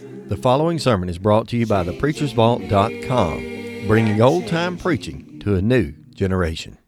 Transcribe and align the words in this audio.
The 0.00 0.36
following 0.36 0.78
sermon 0.78 1.08
is 1.08 1.18
brought 1.18 1.48
to 1.48 1.56
you 1.56 1.66
by 1.66 1.82
thepreachersvault.com, 1.82 3.86
bringing 3.88 4.22
old 4.22 4.46
time 4.46 4.76
preaching 4.76 5.40
to 5.40 5.56
a 5.56 5.62
new 5.62 5.92
generation. 6.14 6.78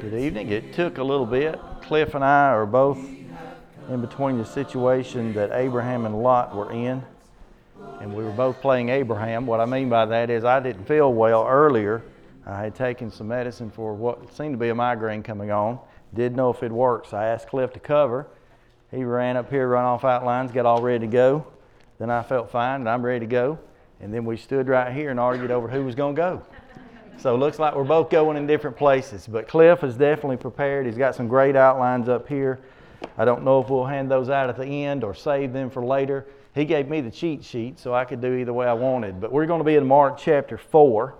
Good 0.00 0.14
evening. 0.14 0.48
It 0.48 0.72
took 0.72 0.98
a 0.98 1.04
little 1.04 1.26
bit. 1.26 1.60
Cliff 1.82 2.16
and 2.16 2.24
I 2.24 2.48
are 2.48 2.66
both 2.66 2.98
in 2.98 4.00
between 4.00 4.38
the 4.38 4.44
situation 4.44 5.34
that 5.34 5.52
Abraham 5.52 6.04
and 6.04 6.20
Lot 6.20 6.56
were 6.56 6.72
in, 6.72 7.00
and 8.00 8.12
we 8.12 8.24
were 8.24 8.32
both 8.32 8.60
playing 8.60 8.88
Abraham. 8.88 9.46
What 9.46 9.60
I 9.60 9.66
mean 9.66 9.88
by 9.88 10.04
that 10.06 10.30
is 10.30 10.44
I 10.44 10.58
didn't 10.58 10.86
feel 10.86 11.12
well 11.12 11.46
earlier. 11.46 12.02
I 12.46 12.60
had 12.60 12.74
taken 12.74 13.10
some 13.10 13.28
medicine 13.28 13.70
for 13.70 13.94
what 13.94 14.34
seemed 14.34 14.54
to 14.54 14.58
be 14.58 14.70
a 14.70 14.74
migraine 14.74 15.22
coming 15.22 15.50
on. 15.50 15.78
Didn't 16.14 16.36
know 16.36 16.50
if 16.50 16.62
it 16.62 16.72
worked, 16.72 17.10
so 17.10 17.16
I 17.16 17.26
asked 17.26 17.48
Cliff 17.48 17.72
to 17.74 17.80
cover. 17.80 18.26
He 18.90 19.04
ran 19.04 19.36
up 19.36 19.48
here, 19.48 19.68
run 19.68 19.84
off 19.84 20.04
outlines, 20.04 20.52
got 20.52 20.66
all 20.66 20.82
ready 20.82 21.06
to 21.06 21.10
go. 21.10 21.46
Then 21.98 22.10
I 22.10 22.22
felt 22.22 22.50
fine, 22.50 22.80
and 22.80 22.88
I'm 22.88 23.04
ready 23.04 23.20
to 23.20 23.30
go. 23.30 23.58
And 24.00 24.12
then 24.12 24.24
we 24.24 24.36
stood 24.36 24.68
right 24.68 24.92
here 24.92 25.10
and 25.10 25.20
argued 25.20 25.50
over 25.50 25.68
who 25.68 25.84
was 25.84 25.94
going 25.94 26.16
to 26.16 26.20
go. 26.20 26.42
So 27.18 27.34
it 27.34 27.38
looks 27.38 27.58
like 27.58 27.76
we're 27.76 27.84
both 27.84 28.10
going 28.10 28.36
in 28.36 28.46
different 28.46 28.76
places. 28.76 29.28
But 29.28 29.46
Cliff 29.46 29.84
is 29.84 29.94
definitely 29.94 30.38
prepared. 30.38 30.86
He's 30.86 30.98
got 30.98 31.14
some 31.14 31.28
great 31.28 31.54
outlines 31.54 32.08
up 32.08 32.28
here. 32.28 32.58
I 33.16 33.24
don't 33.24 33.44
know 33.44 33.60
if 33.60 33.70
we'll 33.70 33.84
hand 33.84 34.10
those 34.10 34.28
out 34.28 34.48
at 34.48 34.56
the 34.56 34.66
end 34.66 35.04
or 35.04 35.14
save 35.14 35.52
them 35.52 35.70
for 35.70 35.84
later. 35.84 36.26
He 36.54 36.64
gave 36.64 36.88
me 36.88 37.00
the 37.00 37.10
cheat 37.10 37.44
sheet 37.44 37.78
so 37.78 37.94
I 37.94 38.04
could 38.04 38.20
do 38.20 38.34
either 38.34 38.52
way 38.52 38.66
I 38.66 38.72
wanted. 38.72 39.20
But 39.20 39.32
we're 39.32 39.46
going 39.46 39.60
to 39.60 39.64
be 39.64 39.76
in 39.76 39.86
Mark 39.86 40.18
chapter 40.18 40.58
4. 40.58 41.14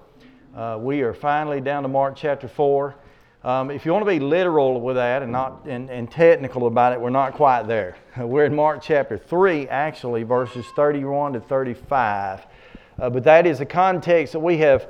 Uh, 0.55 0.77
we 0.79 1.01
are 1.01 1.15
finally 1.15 1.63
down 1.63 1.83
to 1.83 1.89
Mark 1.89 2.15
chapter 2.15 2.47
4. 2.47 2.95
Um, 3.43 3.71
if 3.71 3.87
you 3.87 3.93
want 3.93 4.05
to 4.05 4.11
be 4.11 4.21
literal 4.21 4.83
with 4.83 4.97
that 4.97 5.23
and 5.23 5.33
not 5.33 5.65
and, 5.65 5.89
and 5.89 6.11
technical 6.11 6.67
about 6.67 6.93
it, 6.93 7.01
we're 7.01 7.09
not 7.09 7.33
quite 7.33 7.67
there. 7.67 7.97
We're 8.19 8.45
in 8.45 8.55
Mark 8.55 8.83
chapter 8.83 9.17
3, 9.17 9.67
actually, 9.69 10.25
verses 10.25 10.67
31 10.77 11.33
to 11.33 11.41
35. 11.41 12.47
Uh, 13.01 13.09
but 13.09 13.25
that 13.25 13.47
is 13.47 13.63
a 13.63 13.65
context 13.65 14.35
that 14.35 14.41
we 14.41 14.59
have 14.59 14.89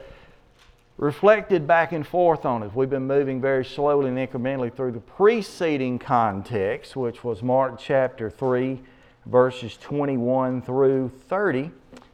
reflected 0.96 1.64
back 1.64 1.92
and 1.92 2.04
forth 2.04 2.44
on 2.44 2.64
as 2.64 2.74
we've 2.74 2.90
been 2.90 3.06
moving 3.06 3.40
very 3.40 3.64
slowly 3.64 4.08
and 4.08 4.18
incrementally 4.18 4.74
through 4.74 4.90
the 4.90 5.00
preceding 5.00 5.96
context, 5.96 6.96
which 6.96 7.22
was 7.22 7.40
Mark 7.40 7.78
chapter 7.78 8.28
3, 8.28 8.80
verses 9.26 9.76
21 9.76 10.60
through 10.62 11.12
30. 11.28 11.70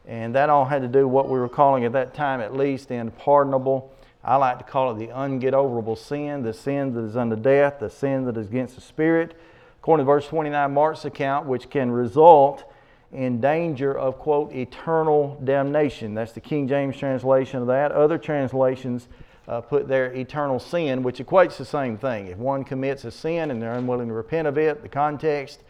And 0.09 0.35
that 0.35 0.49
all 0.49 0.65
had 0.65 0.81
to 0.83 0.89
do 0.89 1.07
what 1.07 1.29
we 1.29 1.39
were 1.39 1.51
calling 1.51 1.85
at 1.85 1.93
that 1.93 2.15
time, 2.15 2.41
at 2.41 2.57
least, 2.57 2.89
the 2.89 2.97
unpardonable. 2.97 3.93
I 4.25 4.37
like 4.37 4.59
to 4.59 4.65
call 4.65 4.91
it 4.93 4.99
the 4.99 5.09
ungetoverable 5.09 5.99
sin, 5.99 6.43
the 6.43 6.55
sin 6.55 6.95
that 6.95 7.03
is 7.03 7.17
unto 7.17 7.37
death, 7.37 7.79
the 7.79 7.91
sin 7.91 8.25
that 8.25 8.39
is 8.39 8.49
against 8.49 8.75
the 8.75 8.81
Spirit. 8.81 9.37
According 9.81 10.07
to 10.07 10.07
verse 10.07 10.27
29, 10.27 10.73
Mark's 10.73 11.05
account, 11.05 11.47
which 11.47 11.69
can 11.69 11.91
result 11.91 12.65
in 13.13 13.41
danger 13.41 13.97
of, 13.97 14.19
quote, 14.19 14.53
eternal 14.55 15.39
damnation. 15.45 16.15
That's 16.15 16.33
the 16.33 16.41
King 16.41 16.69
James 16.69 16.97
translation 16.97 17.61
of 17.61 17.67
that. 17.69 17.93
Other 17.93 18.19
translations 18.19 19.09
uh, 19.47 19.61
put 19.61 19.89
there 19.89 20.13
eternal 20.15 20.59
sin, 20.59 21.03
which 21.03 21.19
equates 21.19 21.57
the 21.59 21.65
same 21.65 21.97
thing. 21.97 22.29
If 22.29 22.39
one 22.39 22.65
commits 22.65 23.05
a 23.05 23.11
sin 23.11 23.51
and 23.51 23.63
they're 23.63 23.75
unwilling 23.75 24.09
to 24.09 24.15
repent 24.15 24.49
of 24.49 24.59
it, 24.59 24.83
the 24.83 24.89
context, 24.89 25.63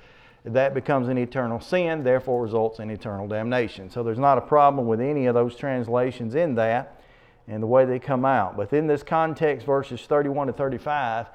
that 0.52 0.74
becomes 0.74 1.08
an 1.08 1.18
eternal 1.18 1.60
sin, 1.60 2.02
therefore 2.02 2.42
results 2.42 2.78
in 2.78 2.90
eternal 2.90 3.28
damnation. 3.28 3.90
So 3.90 4.02
there's 4.02 4.18
not 4.18 4.38
a 4.38 4.42
problem 4.42 4.86
with 4.86 5.00
any 5.00 5.26
of 5.26 5.34
those 5.34 5.56
translations 5.56 6.34
in 6.34 6.54
that 6.56 7.00
and 7.46 7.62
the 7.62 7.66
way 7.66 7.84
they 7.84 7.98
come 7.98 8.24
out. 8.24 8.56
But 8.56 8.72
in 8.72 8.86
this 8.86 9.02
context, 9.02 9.66
verses 9.66 10.02
31 10.02 10.48
to 10.48 10.52
35 10.52 11.26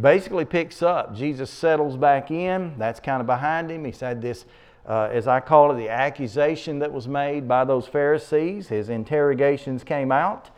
basically 0.00 0.44
picks 0.44 0.82
up. 0.82 1.14
Jesus 1.14 1.50
settles 1.50 1.96
back 1.96 2.30
in. 2.30 2.74
That's 2.78 3.00
kind 3.00 3.20
of 3.20 3.26
behind 3.26 3.70
him. 3.70 3.84
He 3.84 3.92
said 3.92 4.20
this 4.20 4.44
uh, 4.86 5.08
as 5.10 5.26
I 5.26 5.40
call 5.40 5.72
it, 5.72 5.76
the 5.76 5.88
accusation 5.88 6.78
that 6.78 6.92
was 6.92 7.08
made 7.08 7.48
by 7.48 7.64
those 7.64 7.88
Pharisees. 7.88 8.68
His 8.68 8.88
interrogations 8.88 9.82
came 9.82 10.12
out, 10.12 10.50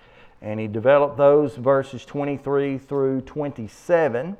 and 0.43 0.61
he 0.61 0.67
developed 0.67 1.17
those 1.17 1.57
verses 1.57 2.05
23 2.05 2.77
through 2.77 3.23
27. 3.23 4.37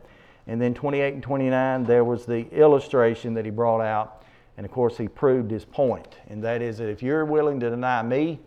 And 0.49 0.61
then 0.61 0.75
28 0.75 1.15
and 1.15 1.23
29, 1.23 1.85
there 1.85 2.05
was 2.05 2.25
the 2.27 2.49
illustration 2.51 3.35
that 3.35 3.45
he 3.45 3.51
brought 3.51 3.83
out. 3.83 4.25
And 4.57 4.65
of 4.65 4.73
course, 4.73 4.97
he 4.97 5.07
proved 5.07 5.51
his 5.51 5.65
point. 5.65 6.17
And 6.27 6.43
that 6.43 6.63
is 6.63 6.79
that 6.79 6.89
if 6.89 7.03
you're 7.03 7.25
willing 7.25 7.61
to 7.61 7.71
deny 7.71 8.03
me, 8.03 8.41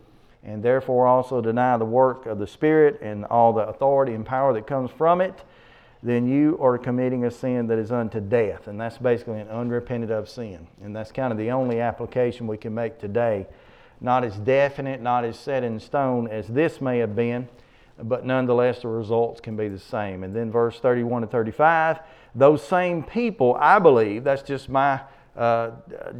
and 0.44 0.62
therefore 0.62 1.06
also 1.06 1.40
deny 1.40 1.76
the 1.76 1.84
work 1.84 2.26
of 2.26 2.38
the 2.38 2.46
Spirit 2.46 3.00
and 3.00 3.24
all 3.26 3.52
the 3.52 3.62
authority 3.62 4.12
and 4.12 4.26
power 4.26 4.52
that 4.52 4.66
comes 4.66 4.90
from 4.90 5.20
it, 5.20 5.44
then 6.02 6.28
you 6.28 6.58
are 6.60 6.76
committing 6.78 7.24
a 7.24 7.30
sin 7.30 7.68
that 7.68 7.78
is 7.78 7.92
unto 7.92 8.20
death. 8.20 8.66
And 8.66 8.80
that's 8.80 8.98
basically 8.98 9.40
an 9.40 9.48
unrepented 9.48 10.10
of 10.10 10.28
sin. 10.28 10.66
And 10.82 10.94
that's 10.96 11.12
kind 11.12 11.30
of 11.30 11.38
the 11.38 11.52
only 11.52 11.80
application 11.80 12.48
we 12.48 12.56
can 12.56 12.74
make 12.74 12.98
today. 12.98 13.46
Not 14.00 14.24
as 14.24 14.36
definite, 14.36 15.00
not 15.00 15.24
as 15.24 15.38
set 15.38 15.62
in 15.62 15.78
stone 15.78 16.26
as 16.26 16.48
this 16.48 16.80
may 16.80 16.98
have 16.98 17.14
been, 17.14 17.48
but 18.02 18.24
nonetheless 18.24 18.82
the 18.82 18.88
results 18.88 19.40
can 19.40 19.56
be 19.56 19.68
the 19.68 19.78
same. 19.78 20.24
And 20.24 20.34
then 20.34 20.50
verse 20.50 20.78
31 20.78 21.22
to 21.22 21.28
35, 21.28 22.00
those 22.34 22.62
same 22.62 23.02
people, 23.02 23.56
I 23.58 23.78
believe, 23.78 24.24
that's 24.24 24.42
just 24.42 24.68
my 24.68 25.00
uh, 25.36 25.70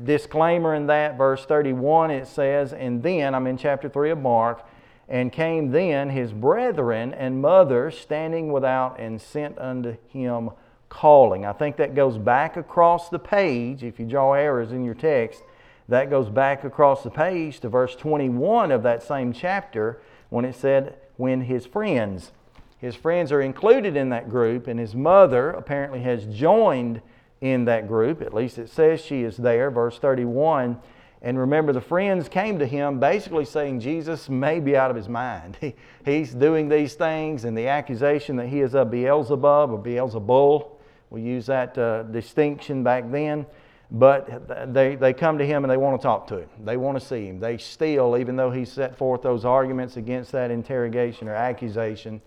disclaimer 0.04 0.74
in 0.74 0.86
that. 0.86 1.16
Verse 1.16 1.44
31, 1.44 2.10
it 2.10 2.26
says, 2.26 2.72
and 2.72 3.02
then, 3.02 3.34
I'm 3.34 3.46
in 3.46 3.56
chapter 3.56 3.88
3 3.88 4.10
of 4.10 4.18
Mark, 4.18 4.66
and 5.08 5.32
came 5.32 5.70
then 5.70 6.10
his 6.10 6.32
brethren 6.32 7.12
and 7.12 7.40
mother 7.42 7.90
standing 7.90 8.52
without 8.52 8.98
and 8.98 9.20
sent 9.20 9.58
unto 9.58 9.96
him 10.08 10.50
calling. 10.88 11.44
I 11.44 11.52
think 11.52 11.76
that 11.76 11.94
goes 11.94 12.18
back 12.18 12.56
across 12.56 13.08
the 13.08 13.18
page. 13.18 13.82
If 13.82 13.98
you 13.98 14.06
draw 14.06 14.34
arrows 14.34 14.72
in 14.72 14.84
your 14.84 14.94
text, 14.94 15.42
that 15.88 16.10
goes 16.10 16.28
back 16.28 16.64
across 16.64 17.02
the 17.02 17.10
page 17.10 17.60
to 17.60 17.68
verse 17.68 17.96
21 17.96 18.70
of 18.70 18.82
that 18.84 19.02
same 19.02 19.32
chapter 19.32 20.00
when 20.30 20.44
it 20.44 20.54
said, 20.54 20.96
When 21.16 21.42
his 21.42 21.66
friends, 21.66 22.32
his 22.78 22.94
friends 22.94 23.32
are 23.32 23.40
included 23.40 23.96
in 23.96 24.08
that 24.10 24.28
group, 24.28 24.66
and 24.66 24.78
his 24.78 24.94
mother 24.94 25.50
apparently 25.50 26.00
has 26.00 26.24
joined 26.26 27.00
in 27.40 27.64
that 27.66 27.88
group. 27.88 28.22
At 28.22 28.34
least 28.34 28.58
it 28.58 28.68
says 28.68 29.00
she 29.00 29.22
is 29.22 29.36
there. 29.36 29.70
Verse 29.70 29.98
31 29.98 30.78
and 31.24 31.38
remember, 31.38 31.72
the 31.72 31.80
friends 31.80 32.28
came 32.28 32.58
to 32.58 32.66
him 32.66 32.98
basically 32.98 33.44
saying 33.44 33.78
Jesus 33.78 34.28
may 34.28 34.58
be 34.58 34.76
out 34.76 34.90
of 34.90 34.96
his 34.96 35.08
mind. 35.08 35.56
He, 35.62 35.74
he's 36.04 36.34
doing 36.34 36.68
these 36.68 36.94
things, 36.94 37.44
and 37.44 37.56
the 37.56 37.68
accusation 37.68 38.34
that 38.36 38.48
he 38.48 38.60
is 38.60 38.74
a 38.74 38.84
Beelzebub 38.84 39.70
or 39.70 39.78
Beelzebul, 39.78 40.68
we 41.10 41.22
use 41.22 41.46
that 41.46 41.78
uh, 41.78 42.02
distinction 42.04 42.82
back 42.82 43.08
then. 43.12 43.46
But 43.94 44.72
they, 44.72 44.96
they 44.96 45.12
come 45.12 45.36
to 45.36 45.46
him 45.46 45.64
and 45.64 45.70
they 45.70 45.76
want 45.76 46.00
to 46.00 46.02
talk 46.02 46.26
to 46.28 46.38
him. 46.38 46.48
They 46.64 46.78
want 46.78 46.98
to 46.98 47.04
see 47.04 47.26
him. 47.26 47.38
They 47.38 47.58
still, 47.58 48.16
even 48.16 48.36
though 48.36 48.50
he 48.50 48.64
set 48.64 48.96
forth 48.96 49.20
those 49.20 49.44
arguments 49.44 49.98
against 49.98 50.32
that 50.32 50.50
interrogation 50.50 51.28
or 51.28 51.34
accusation, 51.34 52.22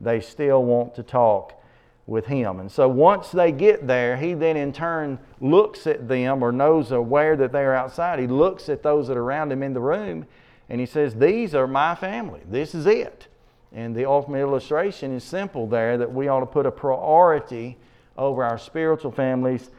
they 0.00 0.20
still 0.22 0.64
want 0.64 0.94
to 0.94 1.02
talk 1.02 1.62
with 2.06 2.24
him. 2.24 2.58
And 2.58 2.72
so 2.72 2.88
once 2.88 3.30
they 3.30 3.52
get 3.52 3.86
there, 3.86 4.16
he 4.16 4.32
then 4.32 4.56
in 4.56 4.72
turn 4.72 5.18
looks 5.40 5.86
at 5.86 6.08
them 6.08 6.42
or 6.42 6.52
knows 6.52 6.90
aware 6.90 7.36
that 7.36 7.52
they're 7.52 7.76
outside. 7.76 8.18
He 8.18 8.26
looks 8.26 8.70
at 8.70 8.82
those 8.82 9.06
that 9.08 9.18
are 9.18 9.22
around 9.22 9.52
him 9.52 9.62
in 9.62 9.74
the 9.74 9.80
room 9.80 10.26
and 10.70 10.80
he 10.80 10.86
says, 10.86 11.14
These 11.14 11.54
are 11.54 11.66
my 11.66 11.94
family. 11.94 12.40
This 12.48 12.74
is 12.74 12.86
it. 12.86 13.26
And 13.72 13.94
the 13.94 14.06
ultimate 14.06 14.40
illustration 14.40 15.14
is 15.14 15.22
simple 15.22 15.66
there 15.66 15.98
that 15.98 16.10
we 16.10 16.28
ought 16.28 16.40
to 16.40 16.46
put 16.46 16.64
a 16.64 16.70
priority 16.72 17.76
over 18.16 18.42
our 18.42 18.58
spiritual 18.58 19.12
families 19.12 19.70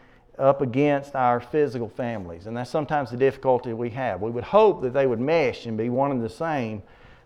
up 0.42 0.62
against 0.62 1.16
our 1.16 1.40
physical 1.40 1.88
families. 1.88 2.48
And 2.48 2.58
that's 2.58 2.70
sometimes 2.70 3.12
the 3.12 3.18
difficulty 3.18 3.74
we 3.74 3.92
have. 3.92 4.22
We 4.22 4.32
would 4.32 4.44
hope 4.44 4.82
that 4.82 4.94
they 4.94 5.06
would 5.06 5.20
mesh 5.20 5.66
and 5.66 5.78
be 5.78 5.90
one 5.90 6.12
and 6.12 6.24
the 6.24 6.30
same, 6.30 6.82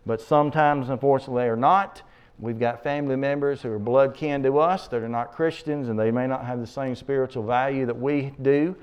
but 0.06 0.22
sometimes, 0.22 0.90
unfortunately, 0.90 1.44
they 1.44 1.50
are 1.50 1.56
not. 1.56 2.02
We've 2.38 2.60
got 2.60 2.84
family 2.84 3.16
members 3.16 3.62
who 3.62 3.72
are 3.72 3.80
blood 3.80 4.14
kin 4.14 4.44
to 4.44 4.60
us 4.60 4.90
that 4.90 5.02
are 5.02 5.10
not 5.10 5.32
Christians 5.32 5.88
and 5.88 5.98
they 5.98 6.12
may 6.12 6.28
not 6.28 6.46
have 6.46 6.60
the 6.60 6.68
same 6.68 6.94
spiritual 6.96 7.44
value 7.44 7.86
that 7.86 7.98
we 7.98 8.34
do. 8.42 8.76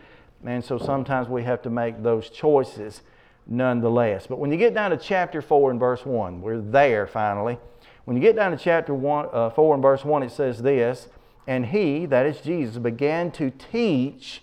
And 0.44 0.64
so 0.64 0.78
sometimes 0.78 1.28
we 1.28 1.42
have 1.44 1.60
to 1.62 1.70
make 1.70 2.02
those 2.02 2.30
choices 2.30 3.02
nonetheless. 3.46 4.26
But 4.26 4.38
when 4.38 4.50
you 4.50 4.56
get 4.56 4.72
down 4.72 4.90
to 4.90 4.96
chapter 4.96 5.42
4 5.42 5.70
and 5.72 5.78
verse 5.78 6.06
1, 6.06 6.40
we're 6.40 6.60
there 6.60 7.06
finally. 7.06 7.58
When 8.04 8.16
you 8.16 8.22
get 8.22 8.34
down 8.34 8.50
to 8.50 8.56
chapter 8.56 8.94
one, 8.94 9.28
uh, 9.32 9.50
4 9.50 9.74
and 9.74 9.82
verse 9.82 10.04
1, 10.04 10.22
it 10.22 10.32
says 10.32 10.62
this 10.62 11.08
And 11.46 11.66
he, 11.66 12.06
that 12.06 12.26
is 12.26 12.40
Jesus, 12.40 12.78
began 12.78 13.30
to 13.32 13.50
teach 13.50 14.42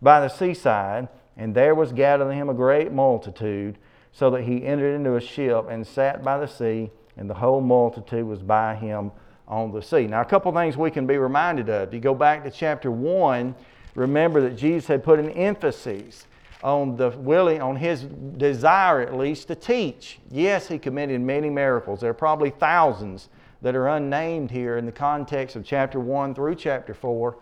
by 0.00 0.20
the 0.20 0.28
seaside, 0.28 1.08
and 1.36 1.54
there 1.54 1.74
was 1.74 1.92
gathered 1.92 2.32
him 2.32 2.48
a 2.48 2.54
great 2.54 2.92
multitude, 2.92 3.76
so 4.12 4.30
that 4.30 4.42
he 4.42 4.64
entered 4.64 4.94
into 4.94 5.16
a 5.16 5.20
ship 5.20 5.66
and 5.68 5.86
sat 5.86 6.24
by 6.24 6.38
the 6.38 6.46
sea 6.46 6.90
and 7.16 7.28
the 7.28 7.34
whole 7.34 7.60
multitude 7.60 8.26
was 8.26 8.40
by 8.40 8.74
him 8.74 9.12
on 9.46 9.72
the 9.72 9.82
sea. 9.82 10.06
Now, 10.06 10.22
a 10.22 10.24
couple 10.24 10.52
things 10.52 10.76
we 10.76 10.90
can 10.90 11.06
be 11.06 11.18
reminded 11.18 11.68
of. 11.68 11.88
If 11.88 11.94
you 11.94 12.00
go 12.00 12.14
back 12.14 12.42
to 12.44 12.50
chapter 12.50 12.90
1, 12.90 13.54
remember 13.94 14.40
that 14.40 14.56
Jesus 14.56 14.86
had 14.86 15.04
put 15.04 15.18
an 15.18 15.30
emphasis 15.30 16.26
on 16.62 16.96
the 16.96 17.10
willing, 17.10 17.60
on 17.60 17.76
his 17.76 18.02
desire 18.02 19.00
at 19.00 19.16
least 19.16 19.48
to 19.48 19.54
teach. 19.54 20.18
Yes, 20.30 20.68
he 20.68 20.78
committed 20.78 21.20
many 21.20 21.50
miracles. 21.50 22.00
There 22.00 22.10
are 22.10 22.14
probably 22.14 22.50
thousands 22.50 23.28
that 23.62 23.74
are 23.74 23.88
unnamed 23.88 24.50
here 24.50 24.76
in 24.76 24.86
the 24.86 24.92
context 24.92 25.56
of 25.56 25.64
chapter 25.64 26.00
1 26.00 26.34
through 26.34 26.54
chapter 26.54 26.94
4. 26.94 27.36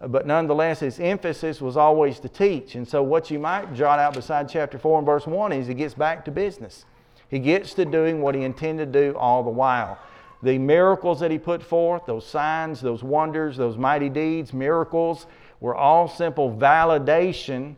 Uh, 0.00 0.08
but 0.08 0.26
nonetheless, 0.26 0.80
his 0.80 1.00
emphasis 1.00 1.60
was 1.60 1.76
always 1.76 2.20
to 2.20 2.28
teach. 2.28 2.74
And 2.74 2.86
so, 2.86 3.02
what 3.02 3.30
you 3.30 3.38
might 3.38 3.74
jot 3.74 3.98
out 3.98 4.14
beside 4.14 4.48
chapter 4.48 4.78
4 4.78 4.98
and 4.98 5.06
verse 5.06 5.26
1 5.26 5.52
is 5.52 5.66
he 5.66 5.74
gets 5.74 5.94
back 5.94 6.24
to 6.26 6.30
business. 6.30 6.84
He 7.28 7.38
gets 7.38 7.72
to 7.74 7.84
doing 7.84 8.20
what 8.20 8.34
he 8.34 8.42
intended 8.42 8.92
to 8.92 9.10
do 9.10 9.16
all 9.16 9.42
the 9.42 9.50
while. 9.50 9.98
The 10.42 10.58
miracles 10.58 11.20
that 11.20 11.30
he 11.30 11.38
put 11.38 11.62
forth, 11.62 12.04
those 12.04 12.26
signs, 12.26 12.80
those 12.80 13.02
wonders, 13.02 13.56
those 13.56 13.78
mighty 13.78 14.08
deeds, 14.08 14.52
miracles, 14.52 15.26
were 15.60 15.74
all 15.74 16.08
simple 16.08 16.52
validation 16.52 17.76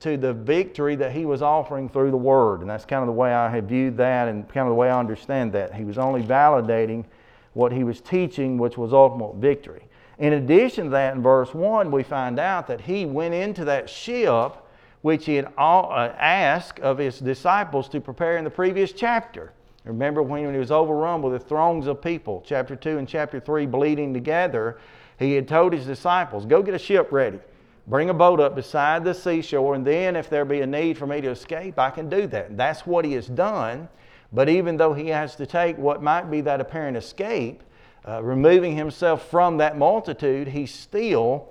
to 0.00 0.16
the 0.16 0.32
victory 0.32 0.96
that 0.96 1.12
he 1.12 1.24
was 1.24 1.42
offering 1.42 1.88
through 1.88 2.10
the 2.10 2.16
Word. 2.16 2.60
And 2.62 2.70
that's 2.70 2.84
kind 2.84 3.02
of 3.02 3.06
the 3.06 3.12
way 3.12 3.32
I 3.32 3.50
have 3.50 3.64
viewed 3.64 3.96
that 3.98 4.28
and 4.28 4.48
kind 4.48 4.66
of 4.66 4.70
the 4.70 4.74
way 4.74 4.90
I 4.90 4.98
understand 4.98 5.52
that. 5.52 5.74
He 5.74 5.84
was 5.84 5.98
only 5.98 6.22
validating 6.22 7.04
what 7.56 7.72
he 7.72 7.84
was 7.84 8.02
teaching, 8.02 8.58
which 8.58 8.76
was 8.76 8.92
ultimate 8.92 9.36
victory. 9.36 9.82
In 10.18 10.34
addition 10.34 10.84
to 10.84 10.90
that, 10.90 11.14
in 11.14 11.22
verse 11.22 11.54
1, 11.54 11.90
we 11.90 12.02
find 12.02 12.38
out 12.38 12.66
that 12.66 12.82
he 12.82 13.06
went 13.06 13.32
into 13.32 13.64
that 13.64 13.88
ship 13.88 14.56
which 15.00 15.24
he 15.24 15.36
had 15.36 15.46
uh, 15.56 16.12
asked 16.18 16.80
of 16.80 16.98
his 16.98 17.18
disciples 17.18 17.88
to 17.88 18.00
prepare 18.00 18.36
in 18.36 18.44
the 18.44 18.50
previous 18.50 18.92
chapter. 18.92 19.52
Remember 19.84 20.22
when 20.22 20.52
he 20.52 20.58
was 20.58 20.70
overrun 20.70 21.22
with 21.22 21.32
the 21.32 21.38
throngs 21.38 21.86
of 21.86 22.02
people, 22.02 22.42
chapter 22.44 22.76
2 22.76 22.98
and 22.98 23.08
chapter 23.08 23.40
3 23.40 23.64
bleeding 23.66 24.12
together, 24.12 24.78
he 25.18 25.32
had 25.32 25.48
told 25.48 25.72
his 25.72 25.86
disciples, 25.86 26.44
Go 26.44 26.62
get 26.62 26.74
a 26.74 26.78
ship 26.78 27.10
ready. 27.10 27.38
Bring 27.86 28.10
a 28.10 28.14
boat 28.14 28.38
up 28.38 28.54
beside 28.54 29.02
the 29.02 29.14
seashore, 29.14 29.76
and 29.76 29.86
then 29.86 30.14
if 30.14 30.28
there 30.28 30.44
be 30.44 30.60
a 30.60 30.66
need 30.66 30.98
for 30.98 31.06
me 31.06 31.22
to 31.22 31.30
escape, 31.30 31.78
I 31.78 31.88
can 31.88 32.10
do 32.10 32.26
that. 32.26 32.50
And 32.50 32.58
That's 32.58 32.84
what 32.84 33.06
he 33.06 33.12
has 33.12 33.28
done. 33.28 33.88
But 34.36 34.50
even 34.50 34.76
though 34.76 34.92
he 34.92 35.08
has 35.08 35.34
to 35.36 35.46
take 35.46 35.78
what 35.78 36.02
might 36.02 36.30
be 36.30 36.42
that 36.42 36.60
apparent 36.60 36.94
escape, 36.94 37.62
uh, 38.06 38.22
removing 38.22 38.76
himself 38.76 39.30
from 39.30 39.56
that 39.56 39.78
multitude, 39.78 40.48
he 40.48 40.66
still 40.66 41.48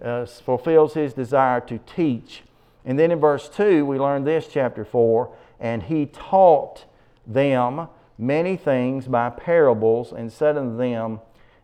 uh, 0.00 0.24
fulfills 0.24 0.94
his 0.94 1.12
desire 1.12 1.60
to 1.62 1.78
teach. 1.78 2.44
And 2.84 2.96
then 2.96 3.10
in 3.10 3.18
verse 3.18 3.48
2, 3.48 3.84
we 3.84 3.98
learn 3.98 4.22
this, 4.22 4.46
chapter 4.46 4.84
4, 4.84 5.34
and 5.58 5.82
he 5.82 6.06
taught 6.06 6.84
them 7.26 7.88
many 8.18 8.56
things 8.56 9.08
by 9.08 9.30
parables 9.30 10.12
and 10.12 10.32
setting 10.32 10.76
them 10.76 11.18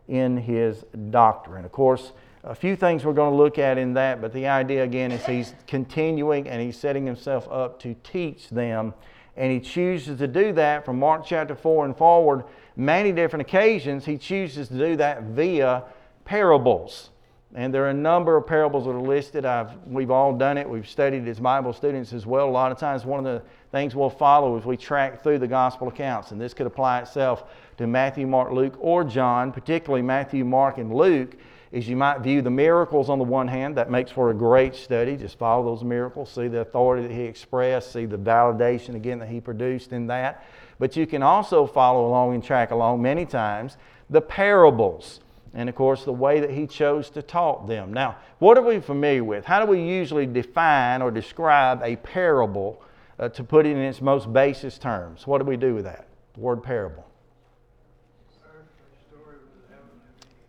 in 0.09 0.39
his 0.39 0.85
doctrine. 1.11 1.65
Of 1.65 1.71
course, 1.71 2.11
a 2.43 2.55
few 2.57 2.75
things 2.75 3.05
we're 3.05 3.13
going 3.13 3.31
to 3.31 3.37
look 3.37 3.61
at 3.61 3.79
in 3.79 3.95
that, 3.95 4.21
but 4.21 4.33
the 4.33 4.49
idea 4.49 4.83
again 4.83 5.13
is 5.13 5.25
he's 5.25 5.55
continuing 5.69 6.49
and 6.49 6.61
he's 6.61 6.77
setting 6.77 7.07
himself 7.07 7.47
up 7.49 7.79
to 7.83 7.95
teach 8.03 8.51
them. 8.51 8.93
And 9.37 9.51
he 9.51 9.61
chooses 9.61 10.19
to 10.19 10.29
do 10.29 10.53
that 10.53 10.85
from 10.85 10.99
Mark 10.99 11.25
chapter 11.27 11.55
4 11.55 11.87
and 11.87 11.97
forward. 11.97 12.45
Many 12.77 13.13
different 13.13 13.43
occasions, 13.43 14.05
he 14.05 14.17
chooses 14.17 14.69
to 14.69 14.79
do 14.79 14.97
that 14.97 15.25
via 15.25 15.85
parables. 16.25 17.11
And 17.57 17.73
there 17.73 17.85
are 17.85 17.91
a 17.91 17.95
number 17.95 18.37
of 18.37 18.49
parables 18.49 18.85
that 18.87 18.91
are 18.91 19.01
listed. 19.01 19.45
I've, 19.45 19.77
we've 19.87 20.11
all 20.11 20.37
done 20.37 20.59
it. 20.59 20.69
We've 20.69 20.89
studied 20.89 21.29
as 21.29 21.39
Bible 21.39 21.73
students 21.73 22.13
as 22.13 22.27
well. 22.27 22.49
A 22.49 22.51
lot 22.51 22.73
of 22.73 22.79
times, 22.79 23.05
one 23.05 23.25
of 23.25 23.25
the 23.25 23.43
things 23.71 23.95
we'll 23.95 24.11
follow 24.11 24.57
as 24.59 24.65
we 24.65 24.77
track 24.77 25.23
through 25.23 25.39
the 25.39 25.47
gospel 25.47 25.87
accounts, 25.87 26.33
and 26.33 26.41
this 26.41 26.53
could 26.53 26.67
apply 26.67 27.01
itself 27.01 27.45
to 27.77 27.87
Matthew, 27.87 28.27
Mark, 28.27 28.53
Luke, 28.53 28.77
or 28.81 29.05
John, 29.05 29.53
particularly 29.53 30.03
Matthew, 30.03 30.45
Mark, 30.45 30.79
and 30.79 30.93
Luke, 30.93 31.37
is 31.75 31.89
you 31.89 31.97
might 31.97 32.21
view 32.21 32.41
the 32.41 32.51
miracles 32.51 33.11
on 33.11 33.19
the 33.19 33.25
one 33.25 33.49
hand. 33.49 33.77
That 33.77 33.91
makes 33.91 34.13
for 34.13 34.31
a 34.31 34.35
great 34.35 34.77
study. 34.77 35.17
Just 35.17 35.37
follow 35.37 35.65
those 35.65 35.83
miracles, 35.83 36.31
see 36.31 36.47
the 36.47 36.61
authority 36.61 37.09
that 37.09 37.13
he 37.13 37.23
expressed, 37.23 37.93
see 37.93 38.07
the 38.07 38.17
validation 38.17 38.95
again 38.95 39.19
that 39.19 39.29
he 39.29 39.41
produced 39.41 39.93
in 39.93 40.07
that. 40.07 40.47
But 40.79 40.97
you 40.97 41.05
can 41.05 41.25
also 41.25 41.67
follow 41.67 42.07
along 42.07 42.35
and 42.35 42.45
track 42.45 42.71
along 42.71 43.03
many 43.03 43.27
times 43.27 43.77
the 44.09 44.21
parables 44.21 45.19
and 45.53 45.69
of 45.69 45.75
course 45.75 46.05
the 46.05 46.13
way 46.13 46.39
that 46.39 46.51
he 46.51 46.69
chose 46.69 47.11
to 47.11 47.23
talk 47.23 47.67
them. 47.67 47.93
Now, 47.93 48.19
what 48.39 48.57
are 48.57 48.63
we 48.63 48.79
familiar 48.79 49.25
with? 49.25 49.45
How 49.45 49.65
do 49.65 49.67
we 49.67 49.83
usually 49.83 50.27
define 50.27 51.03
or 51.03 51.11
describe 51.11 51.81
a 51.83 51.97
parable 51.97 52.81
uh, 53.19 53.31
to 53.31 53.43
put 53.43 53.67
it 53.67 53.71
in 53.71 53.79
its 53.79 54.01
most 54.01 54.33
basis 54.33 54.79
terms? 54.79 55.27
What 55.27 55.39
do 55.39 55.45
we 55.45 55.57
do 55.57 55.75
with 55.75 55.85
that? 55.85 56.07
The 56.35 56.41
word 56.41 56.63
parable. 56.63 57.05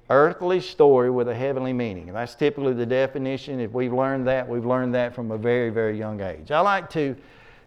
Earthly 0.09 0.61
story 0.61 1.09
with 1.09 1.27
a 1.27 1.35
heavenly 1.35 1.73
meaning. 1.73 2.09
And 2.09 2.15
that's 2.15 2.35
typically 2.35 2.73
the 2.73 2.85
definition. 2.85 3.59
If 3.59 3.71
we've 3.71 3.93
learned 3.93 4.27
that, 4.27 4.47
we've 4.47 4.65
learned 4.65 4.93
that 4.93 5.15
from 5.15 5.31
a 5.31 5.37
very, 5.37 5.69
very 5.69 5.97
young 5.97 6.21
age. 6.21 6.51
I 6.51 6.59
like 6.59 6.89
to 6.91 7.15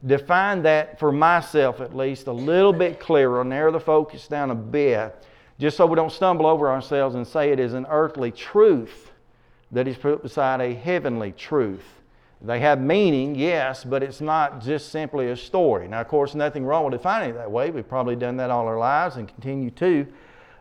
define 0.07 0.63
that 0.63 0.99
for 1.01 1.11
myself 1.11 1.81
at 1.81 1.97
least 1.97 2.29
a 2.29 2.33
little 2.33 2.73
bit 2.73 3.01
clearer, 3.01 3.43
narrow 3.43 3.73
the 3.73 3.81
focus 3.81 4.29
down 4.29 4.51
a 4.51 4.55
bit 4.55 5.25
just 5.59 5.77
so 5.77 5.87
we 5.87 5.97
don't 5.97 6.13
stumble 6.13 6.47
over 6.47 6.71
ourselves 6.71 7.17
and 7.17 7.27
say 7.27 7.51
it 7.51 7.59
is 7.59 7.75
an 7.75 7.87
earthly 7.91 8.31
truth 8.31 9.11
that 9.73 9.89
is 9.89 9.97
put 9.97 10.23
beside 10.23 10.61
a 10.61 10.73
heavenly 10.73 11.33
truth. 11.33 11.85
They 12.41 12.61
have 12.61 12.81
meaning, 12.81 13.35
yes, 13.35 13.83
but 13.83 14.05
it's 14.05 14.21
not 14.21 14.63
just 14.63 14.91
simply 14.91 15.31
a 15.31 15.37
story. 15.37 15.89
Now, 15.89 16.01
of 16.01 16.07
course, 16.07 16.37
nothing 16.37 16.65
wrong 16.65 16.85
with 16.85 16.93
defining 16.93 17.31
it 17.31 17.35
that 17.35 17.51
way. 17.51 17.71
We've 17.71 17.89
probably 17.89 18.15
done 18.15 18.37
that 18.37 18.51
all 18.51 18.67
our 18.67 18.79
lives 18.79 19.17
and 19.17 19.27
continue 19.27 19.73
to. 19.73 20.07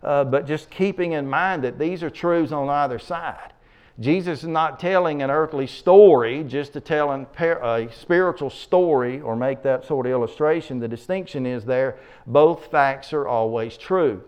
Uh, 0.08 0.24
but 0.24 0.48
just 0.48 0.70
keeping 0.70 1.12
in 1.12 1.30
mind 1.30 1.66
that 1.66 1.78
these 1.78 2.02
are 2.02 2.10
truths 2.10 2.54
on 2.54 2.70
either 2.70 2.98
side. 2.98 3.52
Jesus 4.00 4.42
is 4.42 4.48
not 4.48 4.80
telling 4.80 5.22
an 5.22 5.30
earthly 5.30 5.68
story 5.68 6.46
just 6.46 6.72
to 6.72 6.80
tell 6.80 7.12
a 7.12 7.92
spiritual 7.92 8.50
story 8.50 9.20
or 9.20 9.36
make 9.36 9.64
that 9.64 9.84
sort 9.84 10.06
of 10.06 10.14
illustration. 10.14 10.80
The 10.80 10.88
distinction 10.88 11.46
is 11.46 11.66
there 11.66 11.98
both 12.26 12.72
facts 12.72 13.12
are 13.12 13.28
always 13.28 13.76
true. 13.76 14.24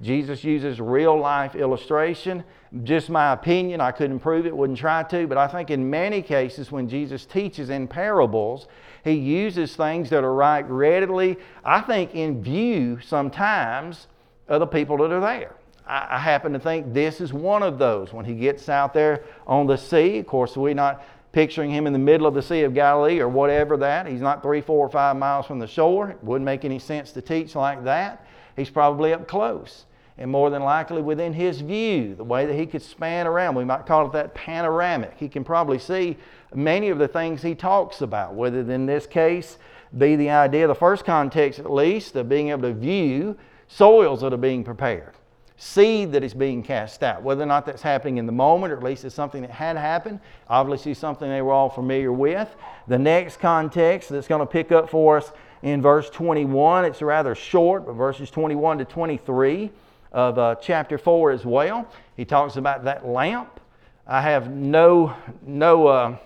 Jesus 0.00 0.42
uses 0.42 0.80
real 0.80 1.16
life 1.16 1.54
illustration. 1.54 2.42
Just 2.82 3.08
my 3.08 3.32
opinion, 3.32 3.80
I 3.80 3.92
couldn't 3.92 4.18
prove 4.18 4.44
it, 4.44 4.56
wouldn't 4.56 4.80
try 4.80 5.04
to, 5.04 5.28
but 5.28 5.38
I 5.38 5.46
think 5.46 5.70
in 5.70 5.88
many 5.88 6.20
cases 6.20 6.72
when 6.72 6.88
Jesus 6.88 7.26
teaches 7.26 7.70
in 7.70 7.86
parables, 7.86 8.66
he 9.04 9.12
uses 9.12 9.76
things 9.76 10.10
that 10.10 10.24
are 10.24 10.34
right 10.34 10.68
readily, 10.68 11.36
I 11.64 11.80
think, 11.82 12.16
in 12.16 12.42
view 12.42 12.98
sometimes 13.00 14.08
of 14.52 14.60
the 14.60 14.66
people 14.66 14.98
that 14.98 15.10
are 15.10 15.20
there. 15.20 15.54
I, 15.86 16.08
I 16.10 16.18
happen 16.18 16.52
to 16.52 16.58
think 16.58 16.92
this 16.92 17.20
is 17.20 17.32
one 17.32 17.62
of 17.62 17.78
those. 17.78 18.12
When 18.12 18.24
he 18.24 18.34
gets 18.34 18.68
out 18.68 18.92
there 18.92 19.24
on 19.46 19.66
the 19.66 19.76
sea, 19.76 20.18
of 20.18 20.26
course, 20.26 20.56
we're 20.56 20.74
not 20.74 21.02
picturing 21.32 21.70
him 21.70 21.86
in 21.86 21.94
the 21.94 21.98
middle 21.98 22.26
of 22.26 22.34
the 22.34 22.42
Sea 22.42 22.62
of 22.62 22.74
Galilee 22.74 23.18
or 23.18 23.28
whatever 23.28 23.78
that. 23.78 24.06
He's 24.06 24.20
not 24.20 24.42
three, 24.42 24.60
four, 24.60 24.86
or 24.86 24.90
five 24.90 25.16
miles 25.16 25.46
from 25.46 25.58
the 25.58 25.66
shore. 25.66 26.10
It 26.10 26.22
wouldn't 26.22 26.44
make 26.44 26.66
any 26.66 26.78
sense 26.78 27.12
to 27.12 27.22
teach 27.22 27.54
like 27.54 27.82
that. 27.84 28.26
He's 28.54 28.68
probably 28.68 29.14
up 29.14 29.26
close 29.26 29.86
and 30.18 30.30
more 30.30 30.50
than 30.50 30.62
likely 30.62 31.00
within 31.00 31.32
his 31.32 31.62
view, 31.62 32.14
the 32.14 32.24
way 32.24 32.44
that 32.44 32.54
he 32.54 32.66
could 32.66 32.82
span 32.82 33.26
around. 33.26 33.54
We 33.54 33.64
might 33.64 33.86
call 33.86 34.06
it 34.06 34.12
that 34.12 34.34
panoramic. 34.34 35.14
He 35.16 35.26
can 35.26 35.42
probably 35.42 35.78
see 35.78 36.18
many 36.54 36.90
of 36.90 36.98
the 36.98 37.08
things 37.08 37.40
he 37.40 37.54
talks 37.54 38.02
about, 38.02 38.34
whether 38.34 38.60
in 38.60 38.84
this 38.84 39.06
case 39.06 39.56
be 39.96 40.14
the 40.16 40.28
idea, 40.28 40.66
the 40.66 40.74
first 40.74 41.06
context 41.06 41.58
at 41.58 41.72
least, 41.72 42.14
of 42.16 42.28
being 42.28 42.50
able 42.50 42.62
to 42.62 42.74
view 42.74 43.38
soils 43.74 44.20
that 44.20 44.32
are 44.32 44.38
being 44.38 44.64
prepared, 44.64 45.14
seed 45.56 46.12
that 46.12 46.22
is 46.22 46.34
being 46.34 46.62
cast 46.62 47.02
out, 47.02 47.22
whether 47.22 47.42
or 47.42 47.46
not 47.46 47.64
that's 47.64 47.82
happening 47.82 48.18
in 48.18 48.26
the 48.26 48.32
moment, 48.32 48.72
or 48.72 48.76
at 48.76 48.82
least 48.82 49.04
it's 49.04 49.14
something 49.14 49.42
that 49.42 49.50
had 49.50 49.76
happened, 49.76 50.20
obviously 50.48 50.92
something 50.92 51.28
they 51.28 51.42
were 51.42 51.52
all 51.52 51.70
familiar 51.70 52.12
with. 52.12 52.54
The 52.88 52.98
next 52.98 53.38
context 53.40 54.10
that's 54.10 54.28
going 54.28 54.40
to 54.40 54.46
pick 54.46 54.72
up 54.72 54.90
for 54.90 55.16
us 55.16 55.32
in 55.62 55.80
verse 55.80 56.10
21, 56.10 56.84
it's 56.84 57.00
rather 57.00 57.34
short, 57.34 57.86
but 57.86 57.92
verses 57.92 58.30
21 58.30 58.78
to 58.78 58.84
23 58.84 59.70
of 60.10 60.38
uh, 60.38 60.56
chapter 60.60 60.98
4 60.98 61.30
as 61.30 61.46
well. 61.46 61.88
He 62.16 62.24
talks 62.24 62.56
about 62.56 62.84
that 62.84 63.06
lamp. 63.06 63.60
I 64.06 64.20
have 64.20 64.50
no, 64.50 65.14
no 65.46 65.86
uh, 65.86 66.16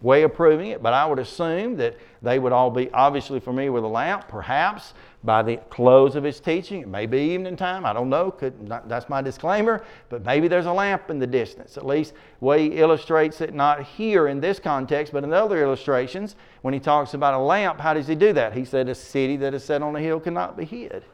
way 0.00 0.22
of 0.22 0.34
proving 0.34 0.68
it, 0.68 0.82
but 0.82 0.92
I 0.92 1.04
would 1.04 1.18
assume 1.18 1.76
that 1.76 1.98
they 2.22 2.38
would 2.38 2.52
all 2.52 2.70
be 2.70 2.90
obviously 2.92 3.40
familiar 3.40 3.72
with 3.72 3.84
a 3.84 3.88
lamp, 3.88 4.28
perhaps 4.28 4.94
by 5.24 5.42
the 5.42 5.56
close 5.70 6.16
of 6.16 6.24
his 6.24 6.40
teaching. 6.40 6.80
It 6.80 6.88
may 6.88 7.06
be 7.06 7.18
evening 7.18 7.56
time. 7.56 7.86
I 7.86 7.92
don't 7.92 8.08
know. 8.08 8.30
Could 8.30 8.60
not, 8.60 8.88
that's 8.88 9.08
my 9.08 9.22
disclaimer. 9.22 9.84
But 10.08 10.24
maybe 10.24 10.48
there's 10.48 10.66
a 10.66 10.72
lamp 10.72 11.10
in 11.10 11.18
the 11.18 11.26
distance. 11.26 11.76
At 11.76 11.86
least 11.86 12.14
way 12.40 12.70
he 12.70 12.78
illustrates 12.78 13.40
it, 13.40 13.54
not 13.54 13.82
here 13.84 14.26
in 14.26 14.40
this 14.40 14.58
context, 14.58 15.12
but 15.12 15.22
in 15.22 15.32
other 15.32 15.62
illustrations. 15.62 16.34
When 16.62 16.74
he 16.74 16.80
talks 16.80 17.14
about 17.14 17.34
a 17.34 17.38
lamp, 17.38 17.80
how 17.80 17.94
does 17.94 18.08
he 18.08 18.14
do 18.14 18.32
that? 18.32 18.52
He 18.52 18.64
said, 18.64 18.88
"A 18.88 18.94
city 18.94 19.36
that 19.36 19.54
is 19.54 19.62
set 19.62 19.80
on 19.82 19.94
a 19.94 20.00
hill 20.00 20.18
cannot 20.18 20.56
be 20.56 20.64
hid." 20.64 21.04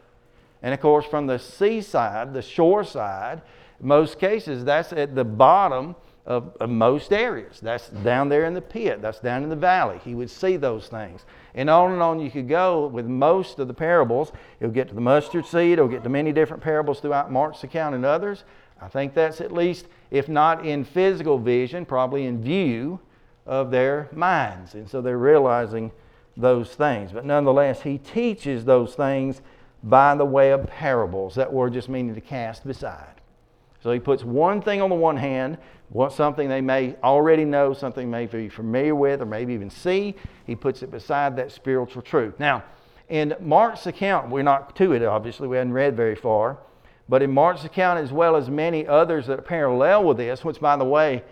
And 0.62 0.72
of 0.72 0.80
course, 0.80 1.04
from 1.04 1.26
the 1.26 1.38
seaside, 1.38 2.32
the 2.32 2.42
shore 2.42 2.84
side, 2.84 3.42
most 3.80 4.18
cases, 4.18 4.64
that's 4.64 4.92
at 4.92 5.14
the 5.14 5.24
bottom 5.24 5.94
of, 6.28 6.54
of, 6.60 6.68
most 6.68 7.10
areas. 7.10 7.58
That's 7.58 7.88
down 7.88 8.28
there 8.28 8.44
in 8.44 8.52
the 8.52 8.60
pit, 8.60 9.00
that's 9.00 9.18
down 9.18 9.42
in 9.42 9.48
the 9.48 9.56
valley. 9.56 9.98
He 10.04 10.14
would 10.14 10.28
see 10.28 10.56
those 10.58 10.86
things. 10.86 11.24
And 11.54 11.70
on 11.70 11.92
and 11.92 12.02
on 12.02 12.20
you 12.20 12.30
could 12.30 12.48
go 12.48 12.86
with 12.86 13.06
most 13.06 13.58
of 13.58 13.66
the 13.66 13.74
parables. 13.74 14.30
He'll 14.60 14.68
get 14.68 14.88
to 14.88 14.94
the 14.94 15.00
mustard 15.00 15.46
seed, 15.46 15.78
he'll 15.78 15.88
get 15.88 16.04
to 16.04 16.10
many 16.10 16.30
different 16.32 16.62
parables 16.62 17.00
throughout 17.00 17.32
Mark's 17.32 17.64
account 17.64 17.94
and 17.94 18.04
others. 18.04 18.44
I 18.80 18.88
think 18.88 19.14
that's 19.14 19.40
at 19.40 19.52
least, 19.52 19.86
if 20.10 20.28
not 20.28 20.66
in 20.66 20.84
physical 20.84 21.38
vision, 21.38 21.86
probably 21.86 22.26
in 22.26 22.42
view 22.42 23.00
of 23.46 23.70
their 23.70 24.10
minds. 24.12 24.74
And 24.74 24.88
so 24.88 25.00
they're 25.00 25.16
realizing 25.16 25.90
those 26.36 26.74
things. 26.74 27.10
But 27.10 27.24
nonetheless, 27.24 27.82
he 27.82 27.96
teaches 27.96 28.66
those 28.66 28.94
things 28.94 29.40
by 29.82 30.14
the 30.14 30.26
way 30.26 30.50
of 30.50 30.66
parables. 30.66 31.36
That 31.36 31.50
word 31.50 31.72
just 31.72 31.88
meaning 31.88 32.14
to 32.14 32.20
cast 32.20 32.66
beside. 32.66 33.17
So 33.88 33.92
he 33.94 34.00
puts 34.00 34.22
one 34.22 34.60
thing 34.60 34.82
on 34.82 34.90
the 34.90 34.94
one 34.94 35.16
hand, 35.16 35.56
something 36.10 36.46
they 36.46 36.60
may 36.60 36.94
already 37.02 37.46
know, 37.46 37.72
something 37.72 38.10
they 38.10 38.26
may 38.26 38.26
be 38.26 38.50
familiar 38.50 38.94
with, 38.94 39.22
or 39.22 39.24
maybe 39.24 39.54
even 39.54 39.70
see. 39.70 40.14
He 40.46 40.54
puts 40.54 40.82
it 40.82 40.90
beside 40.90 41.36
that 41.36 41.50
spiritual 41.50 42.02
truth. 42.02 42.38
Now, 42.38 42.64
in 43.08 43.34
Mark's 43.40 43.86
account, 43.86 44.28
we're 44.28 44.42
not 44.42 44.76
to 44.76 44.92
it, 44.92 45.02
obviously, 45.02 45.48
we 45.48 45.56
hadn't 45.56 45.72
read 45.72 45.96
very 45.96 46.16
far, 46.16 46.58
but 47.08 47.22
in 47.22 47.32
Mark's 47.32 47.64
account, 47.64 47.98
as 47.98 48.12
well 48.12 48.36
as 48.36 48.50
many 48.50 48.86
others 48.86 49.26
that 49.28 49.46
parallel 49.46 50.04
with 50.04 50.18
this, 50.18 50.44
which, 50.44 50.60
by 50.60 50.76
the 50.76 50.84
way, 50.84 51.24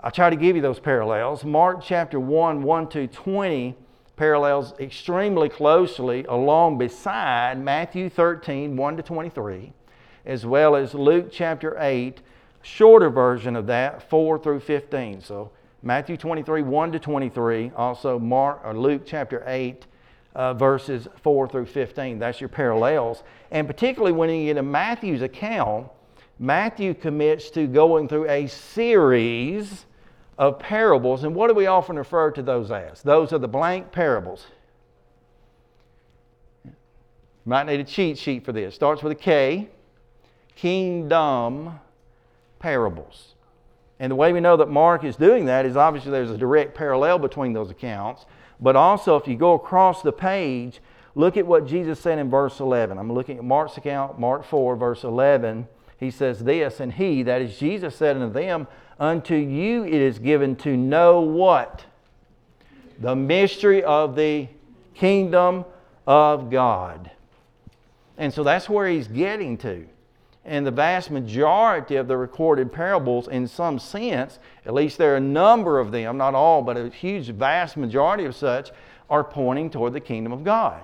I 0.00 0.10
try 0.10 0.30
to 0.30 0.36
give 0.36 0.54
you 0.54 0.62
those 0.62 0.78
parallels. 0.78 1.44
Mark 1.44 1.82
chapter 1.82 2.20
1, 2.20 2.62
1 2.62 2.88
to 2.90 3.08
20 3.08 3.76
parallels 4.14 4.72
extremely 4.78 5.48
closely 5.48 6.24
along 6.26 6.78
beside 6.78 7.60
Matthew 7.60 8.08
13, 8.08 8.76
1 8.76 8.96
to 8.98 9.02
23, 9.02 9.72
as 10.26 10.44
well 10.46 10.76
as 10.76 10.94
Luke 10.94 11.28
chapter 11.30 11.76
8, 11.78 12.20
shorter 12.62 13.10
version 13.10 13.56
of 13.56 13.66
that, 13.66 14.08
4 14.08 14.38
through 14.38 14.60
15. 14.60 15.20
So 15.22 15.50
Matthew 15.82 16.16
23, 16.16 16.62
1 16.62 16.92
to 16.92 16.98
23, 16.98 17.72
also 17.76 18.18
Mark 18.18 18.60
or 18.64 18.76
Luke 18.76 19.02
chapter 19.06 19.42
8, 19.46 19.86
uh, 20.34 20.54
verses 20.54 21.08
4 21.22 21.48
through 21.48 21.66
15. 21.66 22.18
That's 22.18 22.40
your 22.40 22.48
parallels. 22.48 23.22
And 23.50 23.66
particularly 23.66 24.12
when 24.12 24.30
you 24.30 24.46
get 24.46 24.54
to 24.54 24.62
Matthew's 24.62 25.22
account, 25.22 25.88
Matthew 26.38 26.94
commits 26.94 27.50
to 27.50 27.66
going 27.66 28.08
through 28.08 28.28
a 28.28 28.46
series 28.46 29.86
of 30.38 30.58
parables. 30.58 31.24
And 31.24 31.34
what 31.34 31.48
do 31.48 31.54
we 31.54 31.66
often 31.66 31.96
refer 31.96 32.30
to 32.30 32.42
those 32.42 32.70
as? 32.70 33.02
Those 33.02 33.32
are 33.32 33.38
the 33.38 33.48
blank 33.48 33.92
parables. 33.92 34.46
Might 37.44 37.66
need 37.66 37.80
a 37.80 37.84
cheat 37.84 38.16
sheet 38.16 38.44
for 38.44 38.52
this. 38.52 38.74
Starts 38.74 39.02
with 39.02 39.12
a 39.12 39.16
K. 39.16 39.68
Kingdom 40.60 41.80
parables. 42.58 43.34
And 43.98 44.10
the 44.10 44.16
way 44.16 44.30
we 44.34 44.40
know 44.40 44.58
that 44.58 44.68
Mark 44.68 45.04
is 45.04 45.16
doing 45.16 45.46
that 45.46 45.64
is 45.64 45.74
obviously 45.74 46.10
there's 46.10 46.30
a 46.30 46.36
direct 46.36 46.74
parallel 46.74 47.18
between 47.18 47.54
those 47.54 47.70
accounts. 47.70 48.26
But 48.60 48.76
also, 48.76 49.16
if 49.16 49.26
you 49.26 49.36
go 49.36 49.54
across 49.54 50.02
the 50.02 50.12
page, 50.12 50.80
look 51.14 51.38
at 51.38 51.46
what 51.46 51.66
Jesus 51.66 51.98
said 51.98 52.18
in 52.18 52.28
verse 52.28 52.60
11. 52.60 52.98
I'm 52.98 53.10
looking 53.10 53.38
at 53.38 53.44
Mark's 53.44 53.78
account, 53.78 54.18
Mark 54.18 54.44
4, 54.44 54.76
verse 54.76 55.02
11. 55.02 55.66
He 55.98 56.10
says 56.10 56.40
this, 56.40 56.78
and 56.78 56.92
he, 56.92 57.22
that 57.22 57.40
is 57.40 57.58
Jesus, 57.58 57.96
said 57.96 58.16
unto 58.16 58.30
them, 58.30 58.66
Unto 58.98 59.36
you 59.36 59.84
it 59.84 59.94
is 59.94 60.18
given 60.18 60.56
to 60.56 60.76
know 60.76 61.22
what? 61.22 61.86
The 62.98 63.16
mystery 63.16 63.82
of 63.82 64.14
the 64.14 64.48
kingdom 64.92 65.64
of 66.06 66.50
God. 66.50 67.10
And 68.18 68.30
so 68.30 68.44
that's 68.44 68.68
where 68.68 68.86
he's 68.86 69.08
getting 69.08 69.56
to. 69.58 69.86
And 70.44 70.66
the 70.66 70.70
vast 70.70 71.10
majority 71.10 71.96
of 71.96 72.08
the 72.08 72.16
recorded 72.16 72.72
parables, 72.72 73.28
in 73.28 73.46
some 73.46 73.78
sense, 73.78 74.38
at 74.64 74.72
least 74.72 74.96
there 74.96 75.12
are 75.12 75.18
a 75.18 75.20
number 75.20 75.78
of 75.78 75.92
them, 75.92 76.16
not 76.16 76.34
all, 76.34 76.62
but 76.62 76.76
a 76.76 76.88
huge, 76.88 77.28
vast 77.28 77.76
majority 77.76 78.24
of 78.24 78.34
such, 78.34 78.70
are 79.10 79.22
pointing 79.22 79.68
toward 79.70 79.92
the 79.92 80.00
kingdom 80.00 80.32
of 80.32 80.42
God. 80.42 80.80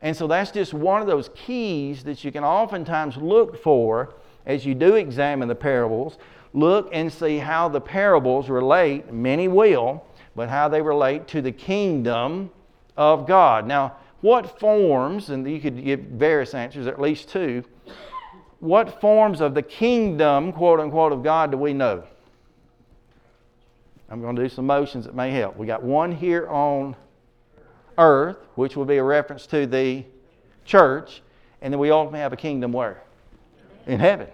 And 0.00 0.16
so 0.16 0.26
that's 0.26 0.50
just 0.50 0.72
one 0.72 1.02
of 1.02 1.06
those 1.06 1.28
keys 1.34 2.04
that 2.04 2.24
you 2.24 2.32
can 2.32 2.44
oftentimes 2.44 3.16
look 3.16 3.62
for 3.62 4.14
as 4.46 4.64
you 4.64 4.74
do 4.74 4.94
examine 4.94 5.48
the 5.48 5.54
parables. 5.54 6.18
Look 6.54 6.88
and 6.92 7.12
see 7.12 7.38
how 7.38 7.68
the 7.68 7.80
parables 7.80 8.48
relate, 8.48 9.12
many 9.12 9.48
will, 9.48 10.04
but 10.34 10.48
how 10.48 10.68
they 10.68 10.80
relate 10.80 11.28
to 11.28 11.42
the 11.42 11.52
kingdom 11.52 12.50
of 12.96 13.26
God. 13.26 13.66
Now, 13.66 13.96
what 14.20 14.58
forms, 14.58 15.30
and 15.30 15.48
you 15.48 15.60
could 15.60 15.84
give 15.84 16.00
various 16.00 16.54
answers, 16.54 16.86
at 16.86 17.00
least 17.00 17.28
two, 17.28 17.64
what 18.60 19.00
forms 19.00 19.40
of 19.40 19.54
the 19.54 19.62
kingdom, 19.62 20.52
quote 20.52 20.80
unquote, 20.80 21.12
of 21.12 21.22
God 21.22 21.50
do 21.50 21.56
we 21.56 21.72
know? 21.72 22.02
I'm 24.10 24.20
going 24.20 24.36
to 24.36 24.42
do 24.42 24.48
some 24.48 24.66
motions 24.66 25.04
that 25.04 25.14
may 25.14 25.30
help. 25.30 25.56
We 25.56 25.66
got 25.66 25.82
one 25.82 26.12
here 26.12 26.48
on 26.48 26.96
earth, 27.98 28.38
which 28.54 28.76
will 28.76 28.86
be 28.86 28.96
a 28.96 29.02
reference 29.02 29.46
to 29.48 29.66
the 29.66 30.04
church, 30.64 31.22
and 31.60 31.72
then 31.72 31.78
we 31.78 31.90
ultimately 31.90 32.20
have 32.20 32.32
a 32.32 32.36
kingdom 32.36 32.72
where? 32.72 33.02
In 33.86 34.00
heaven. 34.00 34.28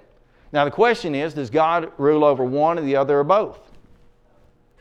Now 0.52 0.64
the 0.64 0.70
question 0.70 1.14
is, 1.14 1.34
does 1.34 1.50
God 1.50 1.90
rule 1.98 2.24
over 2.24 2.44
one 2.44 2.78
or 2.78 2.82
the 2.82 2.96
other 2.96 3.18
or 3.18 3.24
both? 3.24 3.58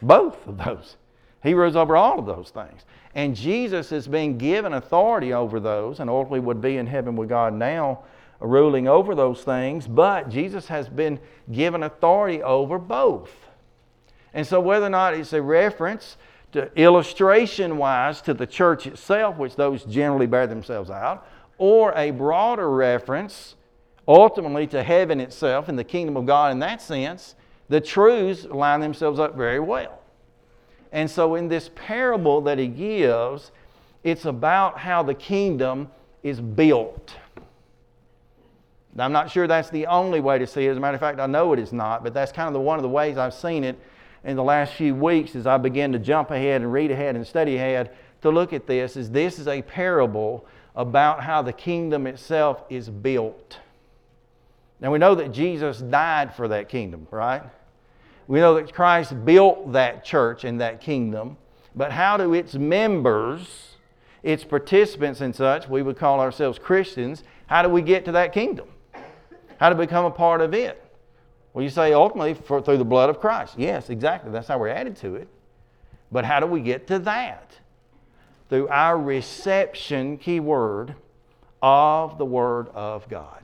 Both 0.02 0.46
of 0.48 0.58
those. 0.58 0.98
He 1.42 1.54
rules 1.54 1.76
over 1.76 1.98
all 1.98 2.20
of 2.20 2.26
those 2.26 2.52
things. 2.52 2.84
And 3.16 3.36
Jesus 3.36 3.92
is 3.92 4.08
being 4.08 4.38
given 4.38 4.74
authority 4.74 5.34
over 5.34 5.60
those, 5.60 6.00
and 6.00 6.10
ultimately 6.10 6.40
would 6.40 6.62
be 6.62 6.78
in 6.78 6.88
heaven 6.88 7.16
with 7.16 7.30
God 7.30 7.54
now 7.54 8.04
ruling 8.44 8.88
over 8.88 9.16
those 9.16 9.42
things, 9.42 9.88
but 9.88 10.30
Jesus 10.30 10.68
has 10.68 10.90
been 10.90 11.20
given 11.52 11.84
authority 11.84 12.44
over 12.44 12.78
both. 12.78 13.32
And 14.34 14.46
so, 14.46 14.60
whether 14.60 14.86
or 14.86 14.90
not 14.90 15.14
it's 15.14 15.34
a 15.34 15.42
reference 15.42 16.18
to 16.52 16.72
illustration 16.76 17.78
wise 17.78 18.22
to 18.22 18.34
the 18.34 18.46
church 18.46 18.86
itself, 18.86 19.38
which 19.38 19.56
those 19.56 19.84
generally 19.86 20.28
bear 20.28 20.46
themselves 20.46 20.90
out, 20.90 21.28
or 21.58 21.94
a 21.96 22.12
broader 22.12 22.70
reference 22.70 23.56
ultimately 24.08 24.68
to 24.68 24.84
heaven 24.84 25.20
itself 25.20 25.70
and 25.70 25.80
the 25.80 25.84
kingdom 25.84 26.18
of 26.18 26.26
God 26.26 26.52
in 26.52 26.60
that 26.60 26.82
sense, 26.82 27.36
the 27.70 27.80
truths 27.80 28.46
line 28.46 28.82
themselves 28.82 29.20
up 29.20 29.36
very 29.36 29.60
well. 29.60 30.02
And 30.92 31.10
so, 31.10 31.36
in 31.36 31.48
this 31.48 31.72
parable 31.76 32.42
that 32.42 32.60
he 32.60 32.68
gives, 32.68 33.52
it's 34.04 34.26
about 34.26 34.80
how 34.80 35.02
the 35.02 35.14
kingdom 35.14 35.90
is 36.22 36.42
built. 36.42 37.16
I'm 38.98 39.12
not 39.12 39.32
sure 39.32 39.48
that's 39.48 39.70
the 39.70 39.88
only 39.88 40.20
way 40.20 40.38
to 40.38 40.46
see 40.46 40.66
it. 40.66 40.70
As 40.70 40.78
a 40.78 40.80
matter 40.80 40.96
of 40.96 41.02
fact, 41.02 41.20
I 41.20 41.26
know 41.26 41.54
it 41.54 41.60
is 41.60 41.74
not, 41.74 42.04
but 42.04 42.14
that's 42.14 42.32
kind 42.32 42.48
of 42.48 42.54
the, 42.54 42.60
one 42.60 42.78
of 42.78 42.84
the 42.84 42.90
ways 42.90 43.18
I've 43.18 43.34
seen 43.34 43.64
it 43.64 43.80
in 44.24 44.36
the 44.36 44.44
last 44.44 44.74
few 44.74 44.94
weeks 44.96 45.36
as 45.36 45.48
I 45.48 45.58
begin 45.58 45.92
to 45.94 46.00
jump 46.00 46.32
ahead 46.32 46.62
and 46.62 46.72
read 46.72 46.92
ahead 46.92 47.16
and 47.16 47.26
study 47.26 47.56
ahead 47.56 47.92
to 48.22 48.30
look 48.30 48.54
at 48.54 48.68
this 48.68 48.96
is 48.96 49.10
this 49.12 49.40
is 49.40 49.48
a 49.48 49.62
parable 49.62 50.46
about 50.76 51.24
how 51.24 51.42
the 51.42 51.54
kingdom 51.54 52.08
itself 52.08 52.64
is 52.70 52.90
built. 52.90 53.60
Now 54.80 54.92
we 54.92 55.00
know 55.00 55.16
that 55.16 55.32
Jesus 55.32 55.80
died 55.80 56.36
for 56.36 56.48
that 56.48 56.70
kingdom, 56.70 57.08
right? 57.12 57.44
We 58.28 58.40
know 58.40 58.56
that 58.56 58.74
Christ 58.74 59.26
built 59.26 59.74
that 59.74 60.06
church 60.06 60.44
and 60.44 60.62
that 60.62 60.82
kingdom, 60.82 61.38
but 61.76 61.92
how 61.92 62.18
do 62.18 62.34
its 62.34 62.54
members, 62.56 63.76
its 64.24 64.44
participants 64.44 65.20
and 65.20 65.36
such, 65.36 65.68
we 65.68 65.82
would 65.82 65.98
call 65.98 66.20
ourselves 66.20 66.58
Christians, 66.60 67.24
how 67.48 67.62
do 67.62 67.70
we 67.70 67.82
get 67.82 68.06
to 68.06 68.14
that 68.14 68.34
kingdom? 68.34 68.68
How 69.60 69.70
to 69.70 69.76
become 69.76 70.06
a 70.06 70.12
part 70.12 70.42
of 70.42 70.54
it? 70.54 70.84
Well, 71.54 71.64
you 71.64 71.70
say 71.70 71.94
ultimately 71.94 72.34
for, 72.34 72.62
through 72.62 72.78
the 72.78 72.86
blood 72.86 73.10
of 73.10 73.20
Christ. 73.20 73.56
Yes, 73.58 73.90
exactly. 73.90 74.32
That's 74.32 74.48
how 74.48 74.58
we're 74.58 74.70
added 74.70 74.96
to 74.98 75.16
it. 75.16 75.28
But 76.12 76.26
how 76.26 76.40
do 76.40 76.48
we 76.48 76.62
get 76.62 76.88
to 76.88 77.00
that? 77.00 77.58
Through 78.50 78.68
our 78.70 79.00
reception, 79.00 80.18
key 80.18 80.40
word, 80.40 80.96
of 81.64 82.18
the 82.18 82.26
Word 82.26 82.68
of 82.74 83.08
God. 83.08 83.42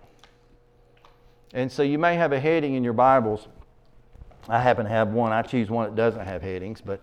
And 1.54 1.72
so 1.72 1.84
you 1.84 1.98
may 1.98 2.16
have 2.16 2.34
a 2.34 2.39
heading 2.39 2.75
in 2.75 2.84
your 2.84 2.94
Bibles. 2.94 3.48
I 4.48 4.62
happen 4.62 4.86
to 4.86 4.92
have 4.92 5.10
one. 5.10 5.32
I 5.32 5.42
choose 5.42 5.70
one 5.70 5.86
that 5.89 5.96
doesn't 5.96 6.25
have 6.25 6.42
headings, 6.42 6.82
but 6.82 7.01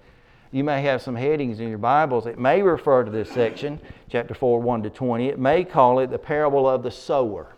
you 0.52 0.62
may 0.62 0.82
have 0.82 1.02
some 1.02 1.16
headings 1.16 1.58
in 1.58 1.68
your 1.68 1.78
Bibles. 1.78 2.26
It 2.26 2.38
may 2.38 2.62
refer 2.62 3.02
to 3.02 3.10
this 3.10 3.30
section, 3.30 3.80
chapter 4.10 4.34
4, 4.34 4.60
1 4.60 4.82
to 4.82 4.90
20. 4.90 5.28
It 5.28 5.38
may 5.38 5.64
call 5.64 5.98
it 6.00 6.10
the 6.10 6.18
parable 6.18 6.68
of 6.68 6.82
the 6.82 6.90
sower. 6.90 7.55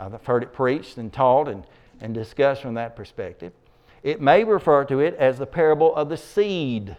I've 0.00 0.24
heard 0.24 0.42
it 0.42 0.52
preached 0.52 0.96
and 0.96 1.12
taught 1.12 1.48
and, 1.48 1.64
and 2.00 2.14
discussed 2.14 2.62
from 2.62 2.74
that 2.74 2.96
perspective. 2.96 3.52
It 4.02 4.20
may 4.20 4.44
refer 4.44 4.84
to 4.86 5.00
it 5.00 5.14
as 5.16 5.38
the 5.38 5.46
parable 5.46 5.94
of 5.94 6.08
the 6.08 6.16
seed. 6.16 6.96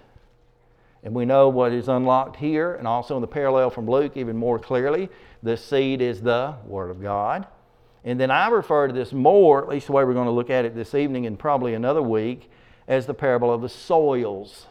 And 1.04 1.16
we 1.16 1.26
know 1.26 1.50
what 1.50 1.72
is 1.72 1.88
unlocked 1.88 2.36
here 2.36 2.76
and 2.76 2.88
also 2.88 3.16
in 3.16 3.22
the 3.22 3.28
parallel 3.28 3.72
from 3.72 3.90
Luke 3.90 4.16
even 4.16 4.38
more 4.38 4.60
clearly. 4.60 5.10
The 5.42 5.58
seed 5.58 6.00
is 6.00 6.22
the 6.22 6.56
Word 6.66 6.92
of 6.92 7.02
God. 7.02 7.48
And 8.04 8.20
then 8.20 8.30
I 8.30 8.50
refer 8.50 8.88
to 8.88 8.94
this 8.94 9.12
more, 9.12 9.64
at 9.64 9.70
least 9.70 9.88
the 9.88 9.94
way 9.94 10.04
we're 10.04 10.14
going 10.14 10.26
to 10.26 10.32
look 10.32 10.52
at 10.52 10.66
it 10.66 10.76
this 10.76 10.94
evening 10.94 11.26
and 11.26 11.38
probably 11.38 11.74
another 11.74 12.02
week, 12.02 12.52
as 12.88 13.08
the 13.08 13.14
parable 13.14 13.52
of 13.52 13.62
the 13.62 13.70
soils. 13.70 14.68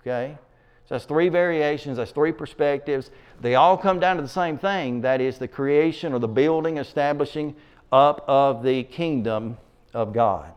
Okay? 0.00 0.38
So 0.86 0.94
that's 0.94 1.06
three 1.06 1.30
variations, 1.30 1.96
that's 1.96 2.12
three 2.12 2.32
perspectives. 2.32 3.10
They 3.40 3.54
all 3.54 3.76
come 3.76 4.00
down 4.00 4.16
to 4.16 4.22
the 4.22 4.28
same 4.28 4.58
thing 4.58 5.00
that 5.00 5.20
is, 5.20 5.38
the 5.38 5.48
creation 5.48 6.12
or 6.12 6.18
the 6.18 6.28
building, 6.28 6.76
establishing 6.76 7.56
up 7.94 8.24
of 8.26 8.64
the 8.64 8.82
kingdom 8.82 9.56
of 9.92 10.12
God. 10.12 10.52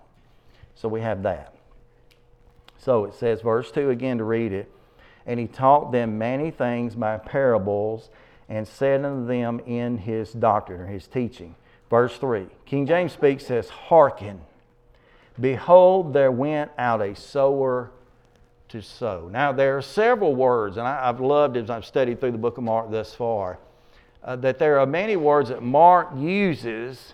So 0.75 0.89
we 0.89 1.01
have 1.01 1.22
that. 1.24 1.53
So 2.79 3.06
it 3.06 3.13
says, 3.13 3.41
verse 3.41 3.72
2 3.72 3.91
again 3.91 4.17
to 4.17 4.24
read 4.24 4.51
it. 4.51 4.72
And 5.25 5.39
he 5.39 5.48
taught 5.48 5.91
them 5.91 6.17
many 6.17 6.50
things 6.51 6.96
by 6.96 7.17
parables 7.17 8.10
and 8.50 8.67
said 8.67 9.06
unto 9.06 9.27
them 9.27 9.60
in 9.67 10.00
his 10.00 10.32
doctrine 10.32 10.82
or 10.82 10.88
his 10.88 11.06
teaching. 11.06 11.56
Verse 11.89 12.17
3 12.17 12.48
King 12.65 12.88
James 12.88 13.12
speaks, 13.12 13.46
says, 13.46 13.70
Hearken. 13.70 14.41
Behold, 15.39 16.13
there 16.13 16.32
went 16.32 16.72
out 16.79 17.01
a 17.01 17.15
sower 17.15 17.91
to 18.70 18.82
sow. 18.82 19.29
Now, 19.32 19.51
there 19.51 19.77
are 19.77 19.82
several 19.84 20.34
words, 20.34 20.77
and 20.77 20.88
I, 20.88 21.06
have 21.06 21.20
loved 21.20 21.56
as 21.56 21.70
I've 21.70 21.86
studied 21.86 22.20
through 22.20 22.32
the 22.32 22.39
book 22.39 22.58
of 22.58 22.63
Mark 22.63 22.89
thus 22.89 23.13
far 23.13 23.60
uh, 24.24 24.36
that 24.38 24.60
there 24.60 24.79
are 24.79 24.86
many 24.86 25.15
words 25.15 25.50
that 25.50 25.62
Mark 25.62 26.10
uses 26.17 27.13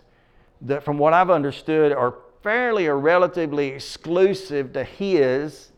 that, 0.64 0.84
from 0.84 0.98
what 0.98 1.14
I've 1.14 1.30
understood, 1.30 1.92
are 1.92 2.16
fairly 2.42 2.88
or 2.88 2.98
relatively 2.98 3.70
exclusive 3.70 4.74
to 4.74 4.84
his 4.84 5.72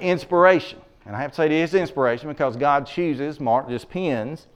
inspiration. 0.00 0.80
And 1.06 1.16
I 1.16 1.20
have 1.20 1.30
to 1.30 1.36
say 1.36 1.46
it 1.46 1.52
is 1.52 1.74
inspiration 1.74 2.28
because 2.28 2.56
God 2.56 2.86
chooses, 2.86 3.40
Mark 3.40 3.68
just 3.68 3.88
pins. 3.88 4.46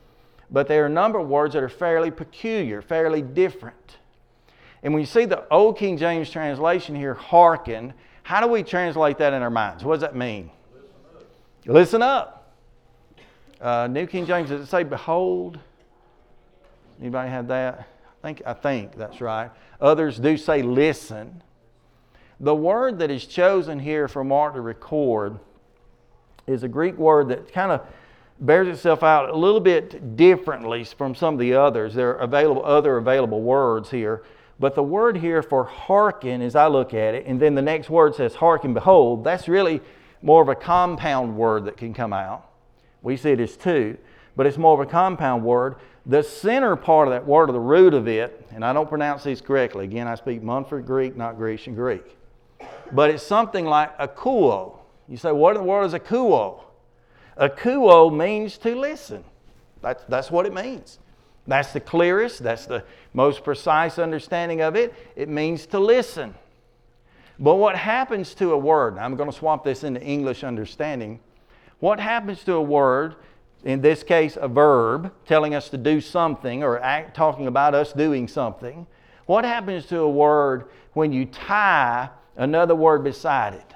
But 0.51 0.69
there 0.69 0.83
are 0.83 0.87
a 0.87 0.91
number 0.91 1.19
of 1.19 1.29
words 1.29 1.55
that 1.55 1.63
are 1.63 1.69
fairly 1.69 2.11
peculiar, 2.11 2.83
fairly 2.83 3.23
different. 3.23 3.97
And 4.83 4.93
when 4.93 5.01
you 5.01 5.07
see 5.07 5.25
the 5.25 5.47
Old 5.51 5.79
King 5.79 5.97
James 5.97 6.29
translation 6.29 6.95
here, 6.95 7.15
hearken, 7.15 7.95
how 8.23 8.41
do 8.41 8.49
we 8.49 8.63
translate 8.63 9.17
that 9.19 9.33
in 9.33 9.43
our 9.43 9.51
minds? 9.51 9.85
What 9.85 9.95
does 9.95 10.03
that 10.03 10.15
mean? 10.15 10.51
Listen 10.75 10.93
up. 11.63 11.75
Listen 11.75 12.03
up. 12.03 12.39
Uh, 13.61 13.87
New 13.87 14.07
King 14.07 14.27
James, 14.27 14.51
does 14.51 14.61
it 14.61 14.67
say 14.67 14.83
behold? 14.83 15.59
Anybody 17.01 17.31
have 17.31 17.49
that? 17.49 17.89
I 18.23 18.27
think, 18.27 18.43
I 18.47 18.53
think 18.53 18.97
that's 18.97 19.21
right. 19.21 19.51
Others 19.81 20.21
do 20.21 20.37
say 20.37 20.63
listen. 20.63 21.43
The 22.39 22.55
word 22.55 23.01
that 23.01 23.11
is 23.11 23.27
chosen 23.27 23.81
here 23.81 24.07
for 24.07 24.23
Mark 24.23 24.55
to 24.55 24.61
record 24.61 25.41
is 26.47 26.63
a 26.63 26.69
Greek 26.69 26.97
word 26.97 27.29
that 27.29 27.53
kind 27.53 27.73
of 27.73 27.83
bears 28.39 28.69
itself 28.69 29.03
out 29.03 29.29
a 29.29 29.37
little 29.37 29.61
bit 29.61 30.17
differently 30.17 30.85
from 30.85 31.15
some 31.15 31.35
of 31.35 31.41
the 31.41 31.55
others. 31.55 31.95
There 31.95 32.11
are 32.11 32.19
available 32.19 32.65
other 32.65 32.97
available 32.97 33.43
words 33.43 33.91
here. 33.91 34.23
But 34.61 34.77
the 34.77 34.83
word 34.83 35.17
here 35.17 35.43
for 35.43 35.65
hearken, 35.65 36.43
as 36.43 36.55
I 36.55 36.69
look 36.69 36.95
at 36.95 37.15
it, 37.15 37.27
and 37.27 37.41
then 37.41 37.57
the 37.57 37.63
next 37.63 37.91
word 37.91 38.15
says 38.15 38.37
hearken, 38.37 38.75
behold, 38.75 39.25
that's 39.25 39.49
really 39.49 39.81
more 40.21 40.43
of 40.43 40.49
a 40.49 40.55
compound 40.55 41.37
word 41.37 41.65
that 41.65 41.77
can 41.77 41.93
come 41.93 42.13
out. 42.13 42.49
We 43.03 43.17
see 43.17 43.31
it 43.31 43.41
as 43.41 43.57
two, 43.57 43.99
but 44.37 44.47
it's 44.47 44.59
more 44.59 44.75
of 44.81 44.87
a 44.87 44.91
compound 44.91 45.45
word. 45.45 45.77
The 46.07 46.23
center 46.23 46.75
part 46.75 47.09
of 47.09 47.15
that 47.15 47.27
word, 47.27 47.51
or 47.51 47.53
the 47.53 47.61
root 47.61 47.95
of 47.95 48.09
it, 48.09 48.47
and 48.53 48.65
I 48.65 48.73
don't 48.73 48.89
pronounce 48.89 49.23
these 49.23 49.41
correctly. 49.41 49.85
Again, 49.85 50.09
I 50.09 50.15
speak 50.17 50.43
Munford 50.43 50.87
Greek, 50.87 51.17
not 51.17 51.37
Grecian 51.37 51.75
Greek. 51.75 52.17
But 52.91 53.11
it's 53.11 53.23
something 53.23 53.65
like 53.65 53.97
akuo. 53.99 54.79
You 55.09 55.17
say, 55.17 55.33
what 55.33 55.57
in 55.57 55.63
the 55.63 55.69
world 55.69 55.93
is 55.93 55.99
akuo? 55.99 56.61
Akuo 57.39 58.15
means 58.15 58.59
to 58.59 58.75
listen. 58.75 59.25
That's, 59.81 60.05
that's 60.05 60.31
what 60.31 60.47
it 60.47 60.55
means. 60.55 60.99
That's 61.47 61.73
the 61.73 61.81
clearest, 61.81 62.43
that's 62.43 62.67
the 62.67 62.85
most 63.15 63.43
precise 63.43 63.99
understanding 63.99 64.61
of 64.61 64.77
it. 64.77 64.95
It 65.17 65.29
means 65.29 65.67
to 65.67 65.79
listen. 65.79 66.35
But 67.39 67.57
what 67.57 67.77
happens 67.77 68.35
to 68.35 68.53
a 68.53 68.59
word, 68.59 68.99
I'm 68.99 69.17
going 69.17 69.31
to 69.31 69.37
swap 69.37 69.65
this 69.65 69.83
into 69.83 70.01
English 70.01 70.45
understanding. 70.45 71.19
What 71.81 71.99
happens 71.99 72.45
to 72.45 72.55
a 72.55 72.63
word, 72.63 73.17
in 73.65 73.81
this 73.81 74.03
case 74.03 74.37
a 74.41 74.49
verb, 74.49 75.13
telling 75.27 75.55
us 75.55 75.69
to 75.71 75.79
do 75.79 76.01
something 76.01 76.63
or 76.63 76.81
act, 76.81 77.17
talking 77.17 77.47
about 77.47 77.75
us 77.75 77.93
doing 77.93 78.27
something? 78.29 78.87
What 79.27 79.45
happens 79.45 79.87
to 79.87 80.01
a 80.01 80.11
word 80.11 80.69
when 80.95 81.13
you 81.13 81.27
tie 81.27 82.11
another 82.37 82.75
word 82.75 83.05
beside 83.05 83.55
it? 83.55 83.75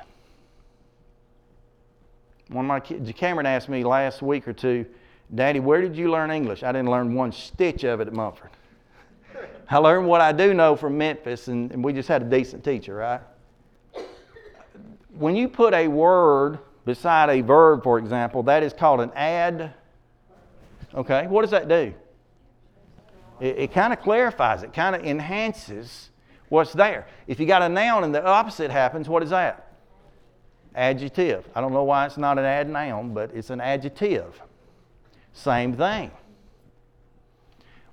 One 2.48 2.64
of 2.64 2.68
my 2.68 2.80
kids, 2.80 3.10
Cameron 3.12 3.46
asked 3.46 3.68
me 3.68 3.84
last 3.84 4.22
week 4.22 4.46
or 4.46 4.52
two, 4.52 4.86
Daddy, 5.34 5.58
where 5.58 5.80
did 5.80 5.96
you 5.96 6.10
learn 6.10 6.30
English? 6.30 6.62
I 6.62 6.70
didn't 6.70 6.90
learn 6.90 7.14
one 7.14 7.32
stitch 7.32 7.84
of 7.84 8.00
it 8.00 8.06
at 8.06 8.14
Munford. 8.14 8.50
I 9.70 9.78
learned 9.78 10.06
what 10.06 10.20
I 10.20 10.30
do 10.30 10.54
know 10.54 10.76
from 10.76 10.96
Memphis, 10.96 11.48
and, 11.48 11.72
and 11.72 11.82
we 11.82 11.92
just 11.92 12.08
had 12.08 12.22
a 12.22 12.24
decent 12.24 12.62
teacher, 12.62 12.94
right? 12.94 13.20
When 15.18 15.34
you 15.34 15.48
put 15.48 15.74
a 15.74 15.88
word 15.88 16.58
beside 16.86 17.28
a 17.28 17.42
verb, 17.42 17.82
for 17.82 17.98
example, 17.98 18.44
that 18.44 18.62
is 18.62 18.72
called 18.72 19.00
an 19.00 19.10
ad. 19.14 19.74
Okay, 20.94 21.26
what 21.26 21.42
does 21.42 21.50
that 21.50 21.68
do? 21.68 21.92
It, 23.40 23.58
it 23.58 23.72
kind 23.74 23.92
of 23.92 24.00
clarifies, 24.00 24.62
it 24.62 24.72
kind 24.72 24.96
of 24.96 25.04
enhances 25.04 26.08
what's 26.48 26.72
there. 26.72 27.06
If 27.26 27.38
you 27.38 27.44
got 27.44 27.60
a 27.60 27.68
noun 27.68 28.04
and 28.04 28.14
the 28.14 28.24
opposite 28.24 28.70
happens, 28.70 29.08
what 29.08 29.22
is 29.22 29.30
that? 29.30 29.72
Adjective. 30.74 31.46
I 31.54 31.60
don't 31.60 31.72
know 31.72 31.84
why 31.84 32.06
it's 32.06 32.16
not 32.16 32.38
an 32.38 32.44
add 32.44 32.70
noun, 32.70 33.12
but 33.12 33.32
it's 33.34 33.50
an 33.50 33.60
adjective. 33.60 34.40
Same 35.32 35.74
thing. 35.74 36.10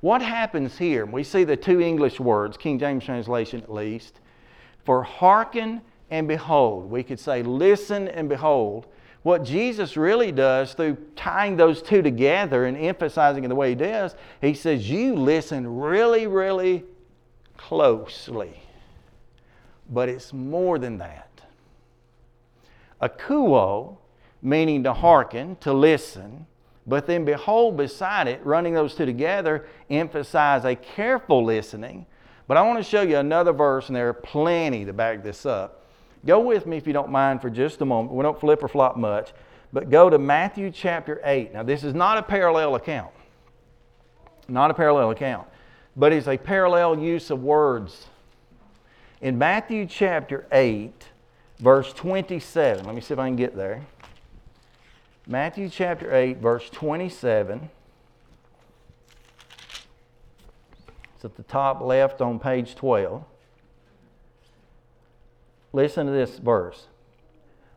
What 0.01 0.21
happens 0.21 0.77
here? 0.77 1.05
We 1.05 1.23
see 1.23 1.45
the 1.45 1.57
two 1.57 1.81
English 1.81 2.19
words, 2.19 2.57
King 2.57 2.77
James 2.77 3.03
translation 3.03 3.61
at 3.61 3.73
least, 3.73 4.19
for 4.85 5.01
hearken 5.01 5.81
and 6.13 6.27
behold. 6.27 6.91
We 6.91 7.01
could 7.01 7.19
say 7.19 7.41
listen 7.41 8.07
and 8.07 8.29
behold. 8.29 8.85
What 9.23 9.43
Jesus 9.43 9.97
really 9.97 10.31
does 10.31 10.75
through 10.75 10.97
tying 11.15 11.57
those 11.57 11.81
two 11.81 12.03
together 12.03 12.65
and 12.65 12.77
emphasizing 12.77 13.43
it 13.43 13.47
the 13.47 13.55
way 13.55 13.69
he 13.69 13.75
does, 13.75 14.15
he 14.39 14.53
says, 14.53 14.87
You 14.87 15.15
listen 15.15 15.79
really, 15.79 16.27
really 16.27 16.83
closely. 17.57 18.61
But 19.89 20.07
it's 20.07 20.31
more 20.31 20.77
than 20.77 20.99
that. 20.99 21.29
Akuo, 23.01 23.97
meaning 24.41 24.83
to 24.83 24.93
hearken, 24.93 25.55
to 25.61 25.73
listen, 25.73 26.45
but 26.85 27.07
then 27.07 27.25
behold, 27.25 27.75
beside 27.75 28.27
it, 28.27 28.45
running 28.45 28.75
those 28.75 28.93
two 28.93 29.07
together, 29.07 29.65
emphasize 29.89 30.63
a 30.63 30.75
careful 30.75 31.43
listening. 31.43 32.05
But 32.47 32.57
I 32.57 32.61
want 32.61 32.77
to 32.77 32.83
show 32.83 33.01
you 33.01 33.17
another 33.17 33.53
verse, 33.53 33.87
and 33.87 33.95
there 33.95 34.09
are 34.09 34.13
plenty 34.13 34.85
to 34.85 34.93
back 34.93 35.23
this 35.23 35.45
up. 35.47 35.82
Go 36.25 36.39
with 36.39 36.65
me, 36.65 36.77
if 36.77 36.87
you 36.87 36.93
don't 36.93 37.11
mind, 37.11 37.41
for 37.41 37.49
just 37.49 37.81
a 37.81 37.85
moment. 37.85 38.15
We 38.15 38.23
don't 38.23 38.39
flip 38.39 38.63
or 38.63 38.67
flop 38.67 38.95
much, 38.95 39.33
but 39.73 39.89
go 39.89 40.09
to 40.09 40.17
Matthew 40.17 40.71
chapter 40.71 41.19
8. 41.23 41.53
Now, 41.53 41.63
this 41.63 41.83
is 41.83 41.93
not 41.93 42.17
a 42.17 42.23
parallel 42.23 42.75
account, 42.75 43.11
not 44.47 44.71
a 44.71 44.73
parallel 44.73 45.11
account, 45.11 45.47
but 45.95 46.13
it's 46.13 46.27
a 46.27 46.37
parallel 46.37 46.97
use 46.99 47.29
of 47.29 47.43
words. 47.43 48.07
In 49.21 49.37
Matthew 49.37 49.85
chapter 49.85 50.47
8, 50.51 51.09
verse 51.59 51.91
27, 51.93 52.85
let 52.85 52.95
me 52.95 53.01
see 53.01 53.13
if 53.13 53.19
I 53.19 53.27
can 53.27 53.35
get 53.35 53.55
there. 53.55 53.81
Matthew 55.27 55.69
chapter 55.69 56.13
8, 56.13 56.37
verse 56.37 56.69
27. 56.69 57.69
It's 61.15 61.25
at 61.25 61.35
the 61.35 61.43
top 61.43 61.79
left 61.81 62.21
on 62.21 62.39
page 62.39 62.75
12. 62.75 63.23
Listen 65.73 66.05
to 66.05 66.11
this 66.11 66.37
verse. 66.37 66.87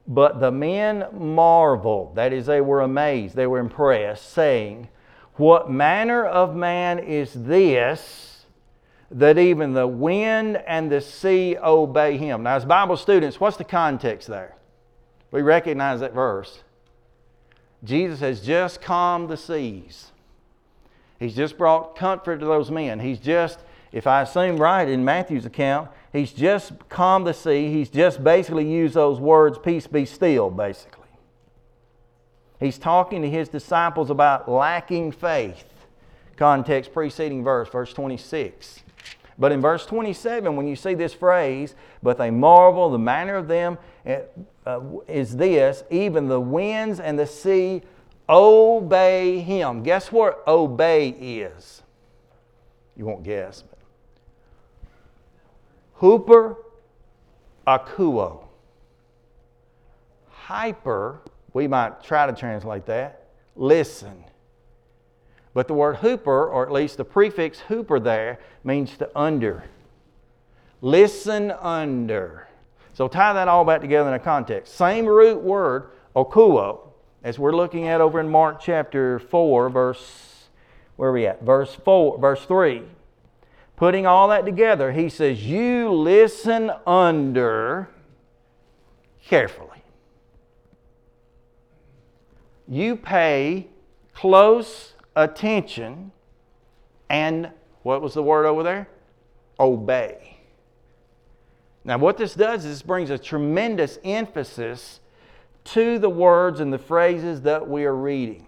But 0.07 0.39
the 0.39 0.53
men 0.53 1.07
marveled, 1.13 2.15
that 2.15 2.33
is, 2.33 2.47
they 2.47 2.61
were 2.61 2.83
amazed, 2.83 3.35
they 3.35 3.47
were 3.47 3.59
impressed, 3.59 4.31
saying, 4.31 4.89
What 5.35 5.71
manner 5.71 6.25
of 6.25 6.55
man 6.55 7.01
is 7.01 7.33
this 7.33 8.45
that 9.11 9.39
even 9.39 9.73
the 9.73 9.87
wind 9.87 10.57
and 10.67 10.91
the 10.91 11.01
sea 11.01 11.57
obey 11.57 12.17
him? 12.17 12.45
Now, 12.45 12.57
as 12.57 12.65
Bible 12.65 12.97
students, 12.97 13.41
what's 13.41 13.57
the 13.57 13.65
context 13.65 14.29
there? 14.29 14.57
We 15.33 15.43
recognize 15.43 16.01
that 16.01 16.15
verse. 16.15 16.63
Jesus 17.83 18.21
has 18.21 18.41
just 18.41 18.81
calmed 18.81 19.29
the 19.29 19.37
seas. 19.37 20.13
He's 21.19 21.35
just 21.35 21.57
brought 21.57 21.97
comfort 21.97 22.39
to 22.41 22.47
those 22.47 22.71
men. 22.71 23.01
He's 23.01 23.19
just, 23.19 23.61
if 23.97 24.07
I 24.07 24.21
assume 24.21 24.59
right 24.59 24.87
in 24.87 25.07
Matthew's 25.07 25.47
account, 25.47 25.89
he's 26.13 26.31
just 26.31 26.75
calmed 26.91 27.27
the 27.27 27.33
sea. 27.33 27.73
He's 27.73 27.89
just 27.89 28.23
basically 28.23 28.71
used 28.71 28.93
those 28.93 29.19
words, 29.19 29.57
peace 29.57 29.87
be 29.87 30.05
still, 30.05 30.51
basically. 30.51 31.09
He's 32.61 32.77
talking 32.77 33.23
to 33.23 33.31
his 33.31 33.49
disciples 33.49 34.11
about 34.11 34.51
lacking 34.51 35.13
faith. 35.13 35.65
Context 36.37 36.93
preceding 36.93 37.43
verse, 37.43 37.71
verse 37.71 37.95
26. 37.95 38.81
But 39.39 39.51
in 39.51 39.63
verse 39.63 39.87
27, 39.87 40.55
when 40.57 40.69
you 40.69 40.77
see 40.77 40.93
this 40.93 41.15
phrase, 41.15 41.75
but 42.03 42.19
they 42.19 42.31
marvel, 42.31 42.91
the 42.91 42.99
manner 42.99 43.37
of 43.37 43.49
them 43.49 43.79
eh, 44.05 44.21
uh, 44.67 44.81
is 45.09 45.39
this 45.39 45.85
even 45.91 46.29
the 46.29 46.41
winds 46.41 47.01
and 47.01 47.19
the 47.19 47.27
sea 47.27 47.81
obey 48.29 49.39
him. 49.39 49.83
Guess 49.83 50.13
what 50.13 50.47
obey 50.47 51.09
is? 51.09 51.83
You 52.95 53.07
won't 53.07 53.23
guess. 53.23 53.65
Hooper 55.97 56.57
akuo. 57.67 58.45
Hyper, 60.29 61.21
we 61.53 61.67
might 61.67 62.03
try 62.05 62.27
to 62.27 62.33
translate 62.33 62.87
that, 62.87 63.29
listen. 63.57 64.25
But 65.55 65.69
the 65.69 65.75
word 65.75 65.97
hooper, 65.97 66.47
or 66.49 66.67
at 66.67 66.73
least 66.73 66.99
the 66.99 67.05
prefix 67.05 67.61
hooper 67.61 67.99
there, 67.99 68.39
means 68.63 68.97
to 68.99 69.11
under. 69.17 69.65
Listen 70.83 71.51
under. 71.51 72.47
So 72.93 73.09
tie 73.09 73.33
that 73.33 73.49
all 73.49 73.65
back 73.65 73.81
together 73.81 74.09
in 74.09 74.15
a 74.15 74.19
context. 74.19 74.75
Same 74.75 75.07
root 75.07 75.43
word, 75.43 75.91
okuo, 76.15 76.81
as 77.25 77.39
we're 77.39 77.57
looking 77.57 77.89
at 77.89 78.01
over 78.01 78.21
in 78.21 78.29
Mark 78.29 78.61
chapter 78.61 79.19
4, 79.19 79.71
verse, 79.71 80.49
where 80.97 81.09
are 81.09 81.13
we 81.13 81.27
at? 81.27 81.43
Verse 81.43 81.75
4, 81.75 82.19
verse 82.19 82.45
3. 82.45 82.83
Putting 83.77 84.07
all 84.07 84.29
that 84.29 84.47
together, 84.47 84.93
he 84.93 85.09
says, 85.09 85.45
You 85.45 85.93
listen 85.93 86.73
under 86.87 87.89
carefully. 89.25 89.83
You 92.69 92.97
pay 92.97 93.69
close 94.15 94.95
attention 95.15 96.13
And 97.09 97.51
what 97.83 98.03
was 98.03 98.15
the 98.15 98.23
word 98.23 98.47
over 98.47 98.63
there? 98.63 98.89
Obey. 99.61 100.39
Now, 101.85 101.99
what 101.99 102.17
this 102.17 102.35
does 102.35 102.65
is 102.65 102.79
this 102.79 102.83
brings 102.83 103.11
a 103.11 103.19
tremendous 103.19 103.99
emphasis 104.05 105.01
to 105.67 105.99
the 105.99 106.11
words 106.11 106.59
and 106.59 106.73
the 106.73 106.79
phrases 106.79 107.43
that 107.43 107.69
we 107.69 107.85
are 107.85 107.95
reading. 107.95 108.46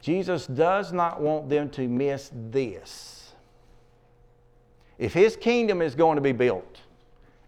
Jesus 0.00 0.46
does 0.46 0.92
not 0.92 1.20
want 1.20 1.48
them 1.48 1.70
to 1.70 1.88
miss 1.88 2.30
this. 2.32 3.32
If 4.98 5.12
his 5.12 5.36
kingdom 5.36 5.80
is 5.80 5.94
going 5.94 6.16
to 6.16 6.22
be 6.22 6.32
built, 6.32 6.80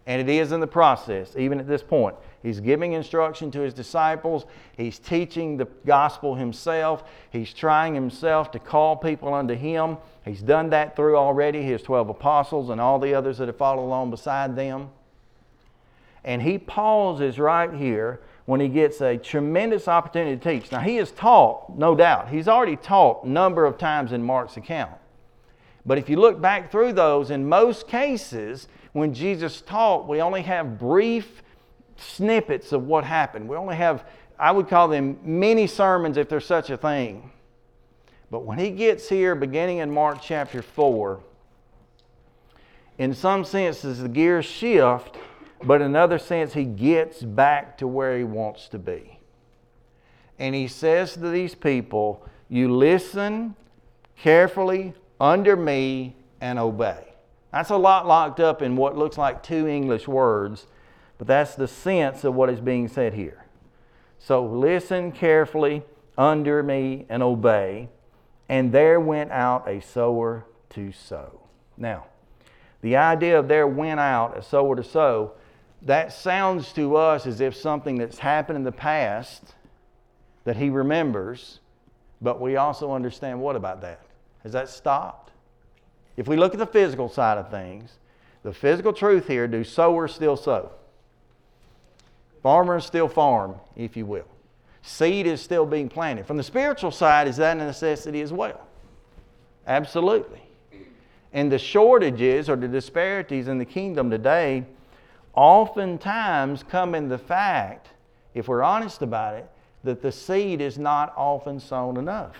and 0.07 0.21
it 0.21 0.33
is 0.33 0.51
in 0.51 0.59
the 0.59 0.67
process, 0.67 1.35
even 1.37 1.59
at 1.59 1.67
this 1.67 1.83
point, 1.83 2.15
he's 2.41 2.59
giving 2.59 2.93
instruction 2.93 3.51
to 3.51 3.59
his 3.59 3.73
disciples, 3.73 4.45
he's 4.75 4.97
teaching 4.97 5.57
the 5.57 5.67
gospel 5.85 6.35
himself, 6.35 7.03
he's 7.29 7.53
trying 7.53 7.93
himself 7.93 8.51
to 8.51 8.59
call 8.59 8.95
people 8.95 9.33
unto 9.33 9.53
him. 9.53 9.97
He's 10.25 10.41
done 10.41 10.69
that 10.71 10.95
through 10.95 11.17
already 11.17 11.61
his 11.61 11.81
12 11.81 12.09
apostles 12.09 12.69
and 12.69 12.81
all 12.81 12.99
the 12.99 13.13
others 13.13 13.37
that 13.37 13.47
have 13.47 13.57
followed 13.57 13.85
along 13.85 14.11
beside 14.11 14.55
them. 14.55 14.89
And 16.23 16.41
he 16.41 16.57
pauses 16.57 17.39
right 17.39 17.73
here 17.73 18.21
when 18.51 18.59
he 18.59 18.67
gets 18.67 18.99
a 18.99 19.15
tremendous 19.15 19.87
opportunity 19.87 20.35
to 20.35 20.59
teach. 20.59 20.73
Now, 20.73 20.81
he 20.81 20.97
has 20.97 21.09
taught, 21.11 21.77
no 21.77 21.95
doubt. 21.95 22.27
He's 22.27 22.49
already 22.49 22.75
taught 22.75 23.23
a 23.23 23.29
number 23.29 23.63
of 23.65 23.77
times 23.77 24.11
in 24.11 24.21
Mark's 24.21 24.57
account. 24.57 24.91
But 25.85 25.97
if 25.97 26.09
you 26.09 26.17
look 26.17 26.41
back 26.41 26.69
through 26.69 26.91
those, 26.91 27.31
in 27.31 27.47
most 27.47 27.87
cases, 27.87 28.67
when 28.91 29.13
Jesus 29.13 29.61
taught, 29.61 30.05
we 30.05 30.21
only 30.21 30.41
have 30.41 30.77
brief 30.77 31.43
snippets 31.95 32.73
of 32.73 32.87
what 32.87 33.05
happened. 33.05 33.47
We 33.47 33.55
only 33.55 33.77
have, 33.77 34.03
I 34.37 34.51
would 34.51 34.67
call 34.67 34.89
them 34.89 35.17
mini 35.23 35.65
sermons 35.65 36.17
if 36.17 36.27
there's 36.27 36.45
such 36.45 36.69
a 36.69 36.75
thing. 36.75 37.31
But 38.29 38.43
when 38.43 38.59
he 38.59 38.69
gets 38.69 39.07
here, 39.07 39.33
beginning 39.33 39.77
in 39.77 39.89
Mark 39.89 40.17
chapter 40.21 40.61
4, 40.61 41.21
in 42.97 43.13
some 43.13 43.45
senses 43.45 44.01
the 44.01 44.09
gears 44.09 44.43
shift 44.43 45.15
but 45.63 45.81
in 45.81 45.87
another 45.87 46.17
sense, 46.17 46.53
he 46.53 46.65
gets 46.65 47.21
back 47.21 47.77
to 47.79 47.87
where 47.87 48.17
he 48.17 48.23
wants 48.23 48.67
to 48.69 48.79
be. 48.79 49.19
And 50.39 50.55
he 50.55 50.67
says 50.67 51.13
to 51.13 51.29
these 51.29 51.55
people, 51.55 52.25
You 52.49 52.73
listen 52.73 53.55
carefully 54.17 54.93
under 55.19 55.55
me 55.55 56.15
and 56.39 56.57
obey. 56.57 57.13
That's 57.51 57.69
a 57.69 57.77
lot 57.77 58.07
locked 58.07 58.39
up 58.39 58.61
in 58.61 58.75
what 58.75 58.97
looks 58.97 59.17
like 59.17 59.43
two 59.43 59.67
English 59.67 60.07
words, 60.07 60.67
but 61.17 61.27
that's 61.27 61.55
the 61.55 61.67
sense 61.67 62.23
of 62.23 62.33
what 62.33 62.49
is 62.49 62.59
being 62.59 62.87
said 62.87 63.13
here. 63.13 63.45
So 64.17 64.45
listen 64.45 65.11
carefully 65.11 65.83
under 66.17 66.63
me 66.63 67.05
and 67.09 67.21
obey. 67.21 67.89
And 68.47 68.71
there 68.71 68.99
went 68.99 69.31
out 69.31 69.67
a 69.67 69.81
sower 69.81 70.45
to 70.71 70.91
sow. 70.91 71.41
Now, 71.77 72.05
the 72.81 72.95
idea 72.95 73.39
of 73.39 73.47
there 73.47 73.67
went 73.67 73.99
out 73.99 74.37
a 74.37 74.41
sower 74.41 74.75
to 74.75 74.83
sow 74.83 75.33
that 75.83 76.13
sounds 76.13 76.71
to 76.73 76.95
us 76.95 77.25
as 77.25 77.41
if 77.41 77.55
something 77.55 77.97
that's 77.97 78.19
happened 78.19 78.57
in 78.57 78.63
the 78.63 78.71
past 78.71 79.55
that 80.43 80.57
he 80.57 80.69
remembers, 80.69 81.59
but 82.21 82.39
we 82.39 82.55
also 82.55 82.91
understand 82.91 83.41
what 83.41 83.55
about 83.55 83.81
that? 83.81 84.01
Has 84.43 84.51
that 84.53 84.69
stopped? 84.69 85.31
If 86.17 86.27
we 86.27 86.35
look 86.35 86.53
at 86.53 86.59
the 86.59 86.67
physical 86.67 87.09
side 87.09 87.37
of 87.37 87.49
things, 87.49 87.97
the 88.43 88.53
physical 88.53 88.93
truth 88.93 89.27
here 89.27 89.47
do 89.47 89.63
sowers 89.63 90.13
still 90.13 90.35
sow? 90.35 90.71
Farmers 92.43 92.85
still 92.85 93.07
farm, 93.07 93.55
if 93.75 93.95
you 93.95 94.05
will. 94.05 94.25
Seed 94.81 95.27
is 95.27 95.41
still 95.41 95.65
being 95.65 95.89
planted. 95.89 96.25
From 96.25 96.37
the 96.37 96.43
spiritual 96.43 96.91
side, 96.91 97.27
is 97.27 97.37
that 97.37 97.57
a 97.57 97.59
necessity 97.59 98.21
as 98.21 98.33
well? 98.33 98.61
Absolutely. 99.67 100.41
And 101.33 101.51
the 101.51 101.59
shortages 101.59 102.49
or 102.49 102.55
the 102.55 102.67
disparities 102.67 103.47
in 103.47 103.59
the 103.59 103.65
kingdom 103.65 104.09
today 104.09 104.65
oftentimes 105.33 106.63
come 106.63 106.95
in 106.95 107.09
the 107.09 107.17
fact, 107.17 107.89
if 108.33 108.47
we're 108.47 108.63
honest 108.63 109.01
about 109.01 109.35
it, 109.35 109.49
that 109.83 110.01
the 110.01 110.11
seed 110.11 110.61
is 110.61 110.77
not 110.77 111.13
often 111.17 111.59
sown 111.59 111.97
enough. 111.97 112.35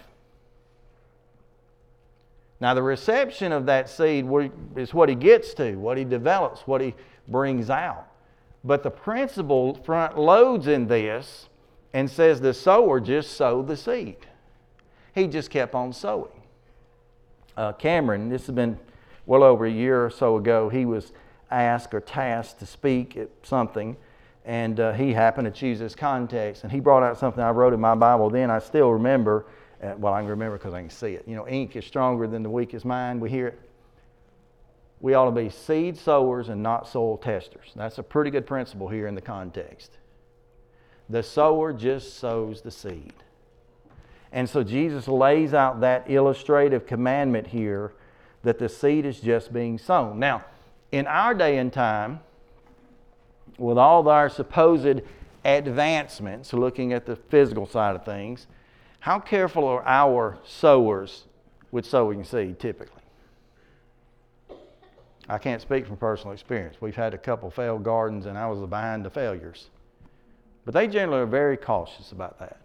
Now, 2.60 2.75
the 2.75 2.84
reception 2.84 3.51
of 3.51 3.65
that 3.65 3.89
seed 3.89 4.30
is 4.75 4.93
what 4.93 5.10
he 5.10 5.15
gets 5.15 5.56
to, 5.56 5.75
what 5.75 5.97
he 5.97 6.04
develops, 6.04 6.62
what 6.67 6.80
he 6.80 6.93
brings 7.27 7.71
out. 7.71 8.08
But 8.63 8.84
the 8.84 8.91
principle 8.91 9.73
front 9.84 10.17
loads 10.17 10.67
in 10.67 10.88
this 10.88 11.49
and 11.93 12.10
says 12.10 12.39
the 12.39 12.54
sower 12.54 12.99
just 12.99 13.32
sowed 13.32 13.67
the 13.67 13.75
seed. 13.75 14.17
He 15.15 15.27
just 15.27 15.49
kept 15.49 15.73
on 15.73 15.91
sowing. 15.91 16.30
Uh, 17.58 17.73
Cameron, 17.73 18.30
this 18.30 18.45
has 18.45 18.56
been 18.56 18.77
well 19.25 19.43
over 19.43 19.65
a 19.65 19.71
year 19.71 20.06
or 20.06 20.10
so 20.10 20.38
ago, 20.38 20.69
he 20.69 20.86
was 20.86 21.12
asked 21.51 21.93
or 21.93 22.01
tasked 22.01 22.59
to 22.59 22.65
speak 22.65 23.17
at 23.17 23.29
something, 23.43 23.97
and 24.45 24.79
uh, 24.79 24.93
he 24.93 25.13
happened 25.13 25.45
to 25.45 25.51
choose 25.51 25.79
this 25.79 25.95
context. 25.95 26.63
And 26.63 26.71
he 26.71 26.79
brought 26.79 27.03
out 27.03 27.17
something 27.17 27.43
I 27.43 27.51
wrote 27.51 27.73
in 27.73 27.79
my 27.79 27.95
Bible 27.95 28.29
then. 28.29 28.49
I 28.49 28.59
still 28.59 28.91
remember. 28.91 29.45
Uh, 29.83 29.93
well, 29.97 30.13
I 30.13 30.21
can 30.21 30.29
remember 30.29 30.57
because 30.57 30.73
I 30.73 30.81
can 30.81 30.89
see 30.89 31.13
it. 31.13 31.27
You 31.27 31.35
know, 31.35 31.47
ink 31.47 31.75
is 31.75 31.85
stronger 31.85 32.27
than 32.27 32.43
the 32.43 32.49
weakest 32.49 32.85
mind. 32.85 33.21
We 33.21 33.29
hear 33.29 33.47
it. 33.47 33.59
We 34.99 35.15
ought 35.15 35.25
to 35.25 35.31
be 35.31 35.49
seed 35.49 35.97
sowers 35.97 36.49
and 36.49 36.61
not 36.61 36.87
soil 36.87 37.17
testers. 37.17 37.71
That's 37.75 37.97
a 37.97 38.03
pretty 38.03 38.29
good 38.29 38.45
principle 38.45 38.87
here 38.87 39.07
in 39.07 39.15
the 39.15 39.21
context. 39.21 39.97
The 41.09 41.23
sower 41.23 41.73
just 41.73 42.17
sows 42.19 42.61
the 42.61 42.71
seed. 42.71 43.13
And 44.31 44.47
so 44.49 44.63
Jesus 44.63 45.07
lays 45.07 45.53
out 45.53 45.81
that 45.81 46.09
illustrative 46.09 46.85
commandment 46.85 47.47
here 47.47 47.93
that 48.43 48.59
the 48.59 48.69
seed 48.69 49.05
is 49.05 49.19
just 49.19 49.51
being 49.51 49.77
sown. 49.77 50.19
Now, 50.19 50.45
in 50.91 51.08
our 51.08 51.34
day 51.34 51.58
and 51.58 51.71
time, 51.71 52.19
with 53.58 53.77
all 53.77 54.08
our 54.08 54.30
supposed 54.30 55.01
advancements, 55.45 56.54
looking 56.54 56.93
at 56.93 57.06
the 57.06 57.15
physical 57.15 57.65
side 57.65 57.95
of 57.95 58.06
things, 58.06 58.47
how 58.99 59.19
careful 59.19 59.65
are 59.65 59.84
our 59.86 60.38
sowers 60.45 61.25
with 61.71 61.86
sowing 61.86 62.23
seed 62.23 62.60
typically? 62.60 63.01
I 65.30 65.38
can't 65.38 65.62
speak 65.62 65.88
from 65.88 65.97
personal 65.97 66.34
experience. 66.34 66.77
We've 66.82 66.95
had 66.95 67.13
a 67.13 67.17
couple 67.17 67.49
failed 67.49 67.84
gardens, 67.84 68.25
and 68.25 68.38
I 68.38 68.47
was 68.47 68.60
behind 68.69 69.06
the 69.06 69.10
failures. 69.10 69.69
But 70.65 70.73
they 70.73 70.88
generally 70.88 71.21
are 71.21 71.25
very 71.25 71.58
cautious 71.58 72.12
about 72.12 72.38
that. 72.39 72.58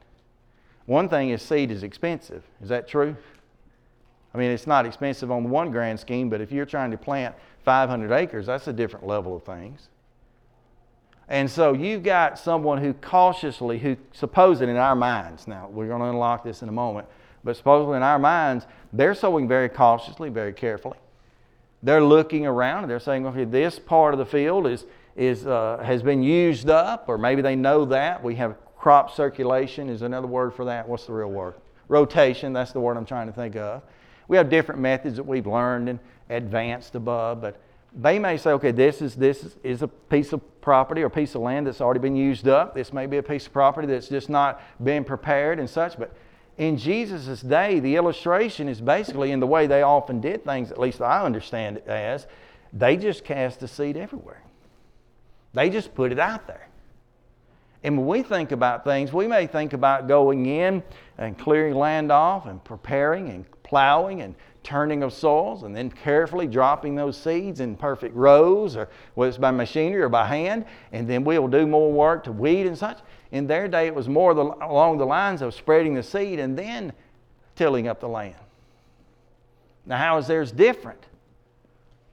One 0.86 1.08
thing 1.08 1.30
is 1.30 1.42
seed 1.42 1.70
is 1.70 1.82
expensive. 1.82 2.42
Is 2.60 2.68
that 2.68 2.88
true? 2.88 3.16
I 4.36 4.38
mean, 4.38 4.50
it's 4.50 4.66
not 4.66 4.84
expensive 4.84 5.30
on 5.30 5.48
one 5.48 5.70
grand 5.70 5.98
scheme, 5.98 6.28
but 6.28 6.42
if 6.42 6.52
you're 6.52 6.66
trying 6.66 6.90
to 6.90 6.98
plant 6.98 7.34
500 7.64 8.12
acres, 8.12 8.44
that's 8.44 8.68
a 8.68 8.72
different 8.72 9.06
level 9.06 9.34
of 9.34 9.44
things. 9.44 9.88
And 11.26 11.50
so 11.50 11.72
you've 11.72 12.02
got 12.02 12.38
someone 12.38 12.76
who 12.76 12.92
cautiously, 12.92 13.78
who 13.78 13.96
supposedly 14.12 14.70
in 14.70 14.76
our 14.76 14.94
minds, 14.94 15.48
now 15.48 15.68
we're 15.72 15.88
going 15.88 16.02
to 16.02 16.08
unlock 16.08 16.44
this 16.44 16.60
in 16.60 16.68
a 16.68 16.72
moment, 16.72 17.08
but 17.44 17.56
supposedly 17.56 17.96
in 17.96 18.02
our 18.02 18.18
minds, 18.18 18.66
they're 18.92 19.14
sowing 19.14 19.48
very 19.48 19.70
cautiously, 19.70 20.28
very 20.28 20.52
carefully. 20.52 20.98
They're 21.82 22.04
looking 22.04 22.44
around 22.44 22.82
and 22.84 22.90
they're 22.90 23.00
saying, 23.00 23.26
okay, 23.26 23.44
this 23.44 23.78
part 23.78 24.12
of 24.12 24.18
the 24.18 24.26
field 24.26 24.66
is, 24.66 24.84
is, 25.16 25.46
uh, 25.46 25.82
has 25.82 26.02
been 26.02 26.22
used 26.22 26.68
up, 26.68 27.08
or 27.08 27.16
maybe 27.16 27.40
they 27.40 27.56
know 27.56 27.86
that. 27.86 28.22
We 28.22 28.34
have 28.34 28.56
crop 28.76 29.16
circulation, 29.16 29.88
is 29.88 30.02
another 30.02 30.26
word 30.26 30.52
for 30.52 30.66
that. 30.66 30.86
What's 30.86 31.06
the 31.06 31.14
real 31.14 31.30
word? 31.30 31.54
Rotation, 31.88 32.52
that's 32.52 32.72
the 32.72 32.80
word 32.80 32.98
I'm 32.98 33.06
trying 33.06 33.28
to 33.28 33.32
think 33.32 33.56
of. 33.56 33.80
We 34.28 34.36
have 34.36 34.50
different 34.50 34.80
methods 34.80 35.16
that 35.16 35.24
we've 35.24 35.46
learned 35.46 35.88
and 35.88 35.98
advanced 36.28 36.94
above, 36.94 37.40
but 37.40 37.60
they 37.94 38.18
may 38.18 38.36
say, 38.36 38.50
okay, 38.50 38.72
this 38.72 39.00
is 39.00 39.14
this 39.14 39.56
is 39.62 39.82
a 39.82 39.88
piece 39.88 40.32
of 40.32 40.60
property 40.60 41.02
or 41.02 41.08
piece 41.08 41.34
of 41.34 41.42
land 41.42 41.66
that's 41.66 41.80
already 41.80 42.00
been 42.00 42.16
used 42.16 42.46
up. 42.46 42.74
This 42.74 42.92
may 42.92 43.06
be 43.06 43.16
a 43.16 43.22
piece 43.22 43.46
of 43.46 43.52
property 43.52 43.86
that's 43.86 44.08
just 44.08 44.28
not 44.28 44.60
been 44.82 45.04
prepared 45.04 45.58
and 45.58 45.70
such. 45.70 45.98
But 45.98 46.14
in 46.58 46.76
Jesus' 46.76 47.40
day, 47.40 47.80
the 47.80 47.96
illustration 47.96 48.68
is 48.68 48.80
basically 48.80 49.30
in 49.30 49.40
the 49.40 49.46
way 49.46 49.66
they 49.66 49.82
often 49.82 50.20
did 50.20 50.44
things, 50.44 50.70
at 50.70 50.78
least 50.78 51.00
I 51.00 51.22
understand 51.22 51.78
it 51.78 51.86
as, 51.86 52.26
they 52.72 52.96
just 52.96 53.24
cast 53.24 53.60
the 53.60 53.68
seed 53.68 53.96
everywhere. 53.96 54.42
They 55.54 55.70
just 55.70 55.94
put 55.94 56.12
it 56.12 56.18
out 56.18 56.46
there. 56.46 56.68
And 57.82 57.96
when 57.96 58.06
we 58.06 58.22
think 58.22 58.52
about 58.52 58.84
things, 58.84 59.12
we 59.12 59.26
may 59.26 59.46
think 59.46 59.72
about 59.72 60.08
going 60.08 60.46
in 60.46 60.82
and 61.18 61.38
clearing 61.38 61.74
land 61.74 62.10
off 62.10 62.46
and 62.46 62.62
preparing 62.64 63.28
and 63.28 63.44
plowing 63.66 64.22
and 64.22 64.34
turning 64.62 65.02
of 65.02 65.12
soils 65.12 65.62
and 65.62 65.74
then 65.76 65.90
carefully 65.90 66.46
dropping 66.46 66.94
those 66.94 67.16
seeds 67.16 67.60
in 67.60 67.76
perfect 67.76 68.14
rows 68.16 68.76
or 68.76 68.88
whether 69.14 69.28
it's 69.28 69.38
by 69.38 69.50
machinery 69.50 70.02
or 70.02 70.08
by 70.08 70.26
hand. 70.26 70.64
And 70.92 71.08
then 71.08 71.24
we'll 71.24 71.48
do 71.48 71.66
more 71.66 71.92
work 71.92 72.24
to 72.24 72.32
weed 72.32 72.66
and 72.66 72.76
such. 72.76 72.98
In 73.30 73.46
their 73.46 73.68
day 73.68 73.86
it 73.86 73.94
was 73.94 74.08
more 74.08 74.34
the, 74.34 74.42
along 74.42 74.98
the 74.98 75.06
lines 75.06 75.42
of 75.42 75.54
spreading 75.54 75.94
the 75.94 76.02
seed 76.02 76.38
and 76.38 76.58
then 76.58 76.92
tilling 77.54 77.86
up 77.86 78.00
the 78.00 78.08
land. 78.08 78.34
Now 79.84 79.98
how 79.98 80.18
is 80.18 80.26
theirs 80.26 80.50
different? 80.50 81.04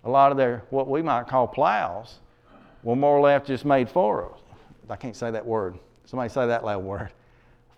A 0.04 0.10
lot 0.10 0.32
of 0.32 0.38
their 0.38 0.64
what 0.70 0.88
we 0.88 1.02
might 1.02 1.28
call 1.28 1.48
plows 1.48 2.20
were 2.84 2.96
more 2.96 3.18
or 3.18 3.22
less 3.22 3.48
just 3.48 3.66
made 3.66 3.90
furrows. 3.90 4.38
I 4.90 4.96
can't 4.96 5.16
say 5.16 5.32
that 5.32 5.46
word. 5.46 5.80
Somebody 6.06 6.30
say 6.30 6.46
that 6.46 6.66
loud 6.66 6.84
word. 6.84 7.10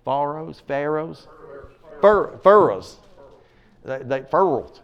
Furrows 0.03 0.61
pharaohs? 0.67 1.27
Furrows 2.01 2.97
They, 3.85 3.99
they 3.99 4.21
furled. 4.23 4.81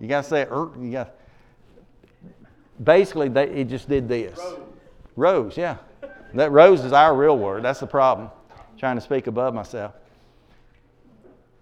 You 0.00 0.06
got 0.06 0.24
to 0.24 0.28
say 0.30 0.40
it. 0.42 0.48
er, 0.50 0.70
You 0.80 0.92
got. 0.92 1.14
Basically, 2.82 3.28
they, 3.28 3.48
it 3.48 3.64
just 3.68 3.88
did 3.88 4.08
this. 4.08 4.38
Rose. 4.38 4.58
Rose, 5.16 5.56
yeah. 5.56 5.78
That 6.34 6.52
rose 6.52 6.84
is 6.84 6.92
our 6.92 7.16
real 7.16 7.36
word. 7.36 7.64
That's 7.64 7.80
the 7.80 7.86
problem. 7.86 8.30
trying 8.78 8.96
to 8.96 9.00
speak 9.00 9.26
above 9.26 9.54
myself. 9.54 9.94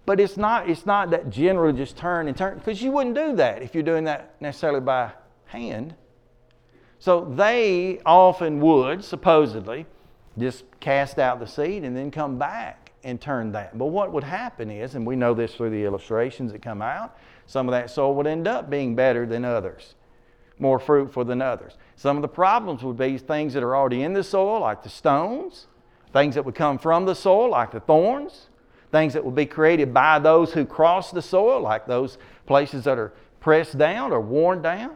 But 0.05 0.19
it's 0.19 0.37
not, 0.37 0.69
it's 0.69 0.85
not 0.85 1.09
that 1.09 1.29
general 1.29 1.73
just 1.73 1.97
turn 1.97 2.27
and 2.27 2.37
turn, 2.37 2.59
because 2.59 2.81
you 2.81 2.91
wouldn't 2.91 3.15
do 3.15 3.35
that 3.37 3.61
if 3.61 3.73
you're 3.73 3.83
doing 3.83 4.03
that 4.05 4.39
necessarily 4.39 4.79
by 4.79 5.11
hand. 5.45 5.95
So 6.99 7.25
they 7.25 7.99
often 8.05 8.61
would, 8.61 9.03
supposedly, 9.03 9.85
just 10.37 10.63
cast 10.79 11.17
out 11.17 11.39
the 11.39 11.47
seed 11.47 11.83
and 11.83 11.97
then 11.97 12.11
come 12.11 12.37
back 12.37 12.86
and 13.03 13.21
turn 13.21 13.51
that. 13.53 13.77
But 13.77 13.87
what 13.87 14.11
would 14.11 14.23
happen 14.23 14.69
is, 14.69 14.95
and 14.95 15.05
we 15.05 15.15
know 15.15 15.33
this 15.33 15.55
through 15.55 15.69
the 15.69 15.85
illustrations 15.85 16.51
that 16.51 16.61
come 16.61 16.81
out, 16.81 17.17
some 17.45 17.67
of 17.67 17.71
that 17.71 17.89
soil 17.89 18.15
would 18.15 18.27
end 18.27 18.47
up 18.47 18.69
being 18.69 18.95
better 18.95 19.25
than 19.25 19.45
others, 19.45 19.95
more 20.59 20.79
fruitful 20.79 21.25
than 21.25 21.41
others. 21.41 21.77
Some 21.95 22.17
of 22.17 22.21
the 22.21 22.27
problems 22.27 22.83
would 22.83 22.97
be 22.97 23.17
things 23.17 23.53
that 23.53 23.63
are 23.63 23.75
already 23.75 24.03
in 24.03 24.13
the 24.13 24.23
soil, 24.23 24.61
like 24.61 24.83
the 24.83 24.89
stones, 24.89 25.67
things 26.11 26.35
that 26.35 26.45
would 26.45 26.55
come 26.55 26.77
from 26.77 27.05
the 27.05 27.15
soil, 27.15 27.51
like 27.51 27.71
the 27.71 27.79
thorns, 27.79 28.49
things 28.91 29.13
that 29.13 29.23
would 29.23 29.35
be 29.35 29.45
created 29.45 29.93
by 29.93 30.19
those 30.19 30.53
who 30.53 30.65
cross 30.65 31.11
the 31.11 31.21
soil, 31.21 31.61
like 31.61 31.85
those 31.85 32.17
places 32.45 32.85
that 32.85 32.97
are 32.97 33.13
pressed 33.39 33.77
down 33.77 34.11
or 34.11 34.19
worn 34.19 34.61
down. 34.61 34.95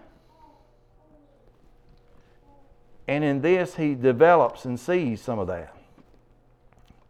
And 3.07 3.23
in 3.23 3.41
this, 3.41 3.75
he 3.75 3.93
develops 3.93 4.65
and 4.65 4.79
sees 4.79 5.21
some 5.21 5.39
of 5.39 5.47
that. 5.47 5.75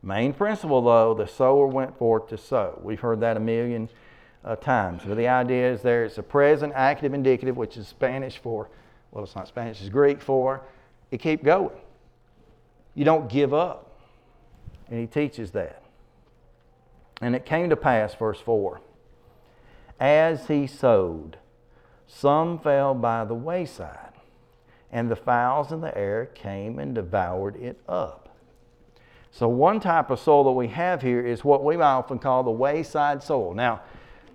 Main 0.04 0.34
principle, 0.34 0.82
though, 0.82 1.14
the 1.14 1.28
sower 1.28 1.68
went 1.68 1.98
forth 1.98 2.28
to 2.30 2.38
sow. 2.38 2.80
We've 2.84 3.00
heard 3.00 3.20
that 3.20 3.38
a 3.38 3.40
million 3.40 3.90
uh, 4.44 4.56
times. 4.56 5.04
But 5.06 5.16
the 5.16 5.28
idea 5.28 5.72
is 5.72 5.82
there 5.82 6.06
it's 6.06 6.18
a 6.18 6.24
present 6.24 6.74
active 6.76 7.14
indicative, 7.14 7.56
which 7.56 7.78
is 7.78 7.88
Spanish 7.88 8.38
for, 8.38 8.70
well, 9.12 9.24
it's 9.24 9.36
not 9.36 9.48
Spanish, 9.48 9.80
it's 9.80 9.90
Greek 9.90 10.22
for, 10.22 10.62
you 11.12 11.18
keep 11.18 11.44
going. 11.44 11.78
You 12.96 13.06
don't 13.06 13.30
give 13.30 13.54
up. 13.54 14.00
And 14.90 15.00
he 15.00 15.08
teaches 15.08 15.52
that. 15.52 15.84
And 17.22 17.36
it 17.36 17.46
came 17.46 17.70
to 17.70 17.76
pass, 17.76 18.16
verse 18.16 18.40
4, 18.40 18.82
as 20.00 20.48
he 20.48 20.66
sowed, 20.66 21.38
some 22.08 22.60
fell 22.60 22.96
by 22.96 23.24
the 23.24 23.36
wayside, 23.36 24.14
and 24.92 25.10
the 25.10 25.16
fowls 25.16 25.72
in 25.72 25.82
the 25.82 25.96
air 25.96 26.26
came 26.26 26.80
and 26.80 26.96
devoured 26.96 27.56
it 27.56 27.80
up. 27.88 28.21
So, 29.32 29.48
one 29.48 29.80
type 29.80 30.10
of 30.10 30.20
soil 30.20 30.44
that 30.44 30.52
we 30.52 30.68
have 30.68 31.02
here 31.02 31.26
is 31.26 31.44
what 31.44 31.64
we 31.64 31.76
often 31.78 32.20
call 32.20 32.44
the 32.44 32.52
wayside 32.52 33.24
soil. 33.24 33.54
Now, 33.54 33.82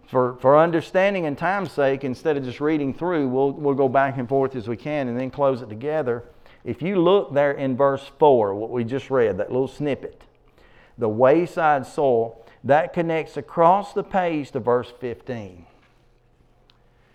for, 0.09 0.37
for 0.37 0.59
understanding 0.59 1.27
and 1.27 1.37
time's 1.37 1.73
sake, 1.73 2.03
instead 2.03 2.37
of 2.37 2.45
just 2.45 2.61
reading 2.61 2.95
through, 2.95 3.29
we'll, 3.29 3.53
we'll 3.53 3.75
go 3.75 3.89
back 3.89 4.17
and 4.17 4.29
forth 4.29 4.57
as 4.57 4.69
we 4.69 4.77
can 4.77 5.09
and 5.09 5.19
then 5.19 5.31
close 5.31 5.61
it 5.63 5.69
together. 5.69 6.25
If 6.65 6.81
you 6.81 7.01
look 7.01 7.35
there 7.35 7.53
in 7.53 7.77
verse 7.77 8.11
4, 8.19 8.55
what 8.55 8.71
we 8.71 8.85
just 8.85 9.11
read, 9.11 9.37
that 9.39 9.53
little 9.53 9.69
snippet, 9.69 10.23
the 10.97 11.09
wayside 11.09 11.87
soil, 11.87 12.45
that 12.65 12.93
connects 12.93 13.37
across 13.37 13.93
the 13.93 14.03
page 14.03 14.51
to 14.53 14.61
verse 14.61 14.93
15. 14.99 15.67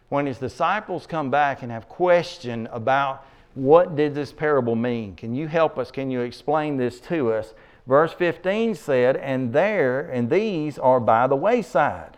When 0.09 0.25
his 0.25 0.37
disciples 0.37 1.07
come 1.07 1.31
back 1.31 1.63
and 1.63 1.71
have 1.71 1.89
question 1.89 2.67
about 2.71 3.25
what 3.53 3.95
did 3.95 4.15
this 4.15 4.31
parable 4.31 4.75
mean? 4.75 5.15
Can 5.15 5.33
you 5.33 5.47
help 5.47 5.77
us? 5.77 5.91
Can 5.91 6.11
you 6.11 6.21
explain 6.21 6.77
this 6.77 6.99
to 7.01 7.33
us? 7.33 7.53
Verse 7.87 8.13
15 8.13 8.75
said, 8.75 9.17
And 9.17 9.53
there, 9.53 10.01
and 10.01 10.29
these 10.29 10.77
are 10.77 10.99
by 10.99 11.27
the 11.27 11.35
wayside, 11.35 12.17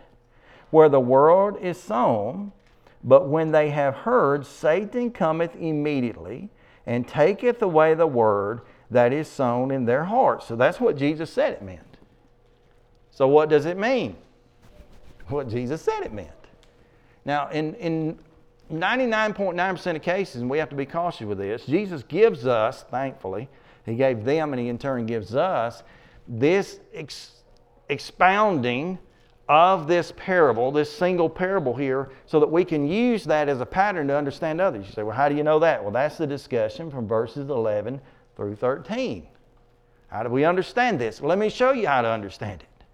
where 0.70 0.88
the 0.88 1.00
world 1.00 1.58
is 1.60 1.80
sown, 1.80 2.52
but 3.02 3.28
when 3.28 3.52
they 3.52 3.70
have 3.70 3.94
heard, 3.94 4.46
Satan 4.46 5.10
cometh 5.10 5.54
immediately 5.56 6.50
and 6.86 7.06
taketh 7.06 7.62
away 7.62 7.94
the 7.94 8.06
word 8.06 8.62
that 8.90 9.12
is 9.12 9.28
sown 9.28 9.70
in 9.70 9.84
their 9.84 10.04
hearts. 10.04 10.46
So 10.46 10.56
that's 10.56 10.80
what 10.80 10.96
Jesus 10.96 11.30
said 11.30 11.52
it 11.52 11.62
meant. 11.62 11.80
So, 13.10 13.28
what 13.28 13.48
does 13.48 13.64
it 13.64 13.78
mean? 13.78 14.16
What 15.28 15.48
Jesus 15.48 15.80
said 15.82 16.02
it 16.02 16.12
meant. 16.12 16.30
Now, 17.24 17.48
in, 17.48 17.74
in 17.74 18.18
99.9% 18.72 19.96
of 19.96 20.02
cases, 20.02 20.40
and 20.42 20.50
we 20.50 20.58
have 20.58 20.68
to 20.70 20.76
be 20.76 20.84
cautious 20.84 21.26
with 21.26 21.38
this, 21.38 21.64
Jesus 21.64 22.02
gives 22.02 22.46
us, 22.46 22.84
thankfully, 22.90 23.48
He 23.84 23.94
gave 23.94 24.24
them 24.24 24.52
and 24.52 24.60
He 24.60 24.68
in 24.68 24.78
turn 24.78 25.06
gives 25.06 25.34
us 25.34 25.82
this 26.26 26.80
ex- 26.92 27.42
expounding 27.88 28.98
of 29.48 29.86
this 29.86 30.12
parable, 30.16 30.72
this 30.72 30.90
single 30.90 31.28
parable 31.28 31.74
here, 31.74 32.10
so 32.24 32.40
that 32.40 32.50
we 32.50 32.64
can 32.64 32.86
use 32.86 33.24
that 33.24 33.48
as 33.48 33.60
a 33.60 33.66
pattern 33.66 34.08
to 34.08 34.16
understand 34.16 34.60
others. 34.60 34.86
You 34.86 34.92
say, 34.92 35.02
well, 35.02 35.16
how 35.16 35.28
do 35.28 35.34
you 35.34 35.42
know 35.42 35.58
that? 35.58 35.82
Well, 35.82 35.92
that's 35.92 36.16
the 36.16 36.26
discussion 36.26 36.90
from 36.90 37.06
verses 37.06 37.50
11 37.50 38.00
through 38.36 38.56
13. 38.56 39.26
How 40.08 40.22
do 40.22 40.30
we 40.30 40.44
understand 40.44 40.98
this? 40.98 41.20
Well, 41.20 41.28
let 41.28 41.38
me 41.38 41.50
show 41.50 41.72
you 41.72 41.86
how 41.86 42.02
to 42.02 42.08
understand 42.08 42.62
it. 42.62 42.84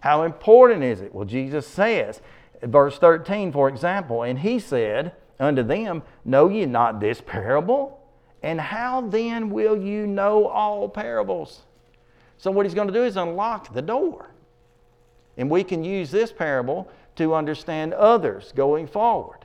How 0.00 0.22
important 0.22 0.84
is 0.84 1.00
it? 1.00 1.12
Well, 1.12 1.24
Jesus 1.24 1.66
says, 1.66 2.20
verse 2.62 2.98
13, 2.98 3.50
for 3.50 3.68
example, 3.68 4.22
and 4.22 4.38
he 4.38 4.60
said 4.60 5.12
unto 5.40 5.62
them, 5.62 6.02
Know 6.24 6.48
ye 6.48 6.66
not 6.66 7.00
this 7.00 7.20
parable? 7.20 7.97
And 8.42 8.60
how 8.60 9.00
then 9.00 9.50
will 9.50 9.76
you 9.76 10.06
know 10.06 10.46
all 10.46 10.88
parables? 10.88 11.62
So, 12.36 12.50
what 12.50 12.66
he's 12.66 12.74
going 12.74 12.86
to 12.86 12.94
do 12.94 13.02
is 13.02 13.16
unlock 13.16 13.74
the 13.74 13.82
door. 13.82 14.30
And 15.36 15.50
we 15.50 15.64
can 15.64 15.84
use 15.84 16.10
this 16.10 16.32
parable 16.32 16.90
to 17.16 17.34
understand 17.34 17.94
others 17.94 18.52
going 18.54 18.86
forward. 18.86 19.44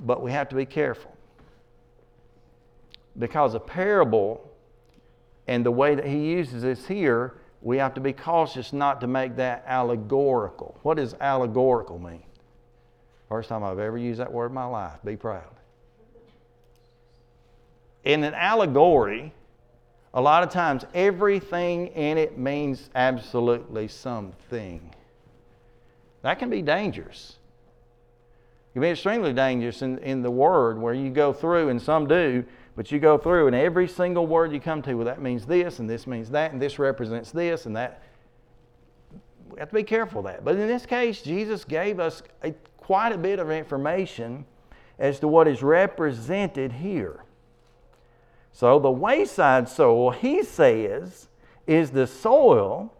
But 0.00 0.22
we 0.22 0.32
have 0.32 0.48
to 0.48 0.56
be 0.56 0.66
careful. 0.66 1.16
Because 3.18 3.54
a 3.54 3.60
parable 3.60 4.50
and 5.46 5.64
the 5.64 5.70
way 5.70 5.94
that 5.94 6.06
he 6.06 6.30
uses 6.32 6.62
this 6.62 6.86
here, 6.86 7.34
we 7.62 7.76
have 7.78 7.94
to 7.94 8.00
be 8.00 8.12
cautious 8.12 8.72
not 8.72 9.00
to 9.02 9.06
make 9.06 9.36
that 9.36 9.64
allegorical. 9.66 10.78
What 10.82 10.96
does 10.96 11.14
allegorical 11.20 11.98
mean? 11.98 12.22
First 13.28 13.48
time 13.48 13.62
I've 13.62 13.78
ever 13.78 13.98
used 13.98 14.20
that 14.20 14.32
word 14.32 14.46
in 14.46 14.54
my 14.54 14.64
life. 14.64 14.98
Be 15.04 15.16
proud. 15.16 15.59
In 18.04 18.24
an 18.24 18.34
allegory, 18.34 19.32
a 20.14 20.20
lot 20.20 20.42
of 20.42 20.50
times 20.50 20.84
everything 20.94 21.88
in 21.88 22.18
it 22.18 22.38
means 22.38 22.90
absolutely 22.94 23.88
something. 23.88 24.94
That 26.22 26.38
can 26.38 26.50
be 26.50 26.62
dangerous. 26.62 27.38
It 28.70 28.72
can 28.74 28.82
be 28.82 28.88
extremely 28.88 29.32
dangerous 29.32 29.82
in, 29.82 29.98
in 29.98 30.22
the 30.22 30.30
word 30.30 30.78
where 30.78 30.94
you 30.94 31.10
go 31.10 31.32
through, 31.32 31.68
and 31.68 31.80
some 31.80 32.06
do, 32.06 32.44
but 32.76 32.90
you 32.90 32.98
go 32.98 33.18
through 33.18 33.46
and 33.46 33.56
every 33.56 33.88
single 33.88 34.26
word 34.26 34.52
you 34.52 34.60
come 34.60 34.80
to, 34.82 34.94
well, 34.94 35.04
that 35.04 35.20
means 35.20 35.44
this, 35.44 35.80
and 35.80 35.90
this 35.90 36.06
means 36.06 36.30
that, 36.30 36.52
and 36.52 36.62
this 36.62 36.78
represents 36.78 37.30
this, 37.30 37.66
and 37.66 37.76
that. 37.76 38.02
We 39.50 39.58
have 39.58 39.68
to 39.70 39.74
be 39.74 39.82
careful 39.82 40.20
of 40.20 40.26
that. 40.26 40.44
But 40.44 40.56
in 40.56 40.68
this 40.68 40.86
case, 40.86 41.22
Jesus 41.22 41.64
gave 41.64 41.98
us 41.98 42.22
a, 42.42 42.52
quite 42.76 43.12
a 43.12 43.18
bit 43.18 43.38
of 43.38 43.50
information 43.50 44.44
as 44.98 45.18
to 45.20 45.28
what 45.28 45.48
is 45.48 45.62
represented 45.62 46.72
here. 46.72 47.24
So 48.52 48.78
the 48.78 48.90
wayside 48.90 49.68
soil, 49.68 50.10
he 50.10 50.42
says, 50.42 51.28
is 51.66 51.90
the 51.90 52.06
soil 52.06 52.92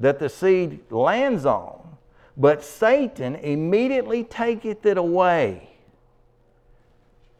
that 0.00 0.18
the 0.18 0.28
seed 0.28 0.80
lands 0.90 1.46
on, 1.46 1.96
but 2.36 2.64
Satan 2.64 3.36
immediately 3.36 4.24
taketh 4.24 4.84
it 4.86 4.98
away. 4.98 5.70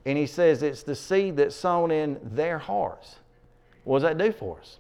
And 0.07 0.19
he 0.19 0.27
says 0.27 0.63
it's 0.63 0.83
the 0.83 0.95
seed 0.95 1.37
that's 1.37 1.57
sown 1.57 1.91
in 1.91 2.21
their 2.23 2.59
hearts. 2.59 3.17
What 3.85 4.01
does 4.01 4.03
that 4.05 4.19
do 4.19 4.33
for 4.33 4.59
us? 4.61 4.79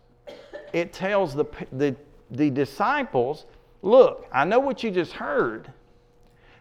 It 0.72 0.92
tells 0.92 1.34
the, 1.34 1.46
the, 1.72 1.96
the 2.30 2.50
disciples, 2.50 3.46
look, 3.82 4.26
I 4.32 4.44
know 4.44 4.58
what 4.58 4.82
you 4.82 4.90
just 4.90 5.12
heard, 5.12 5.72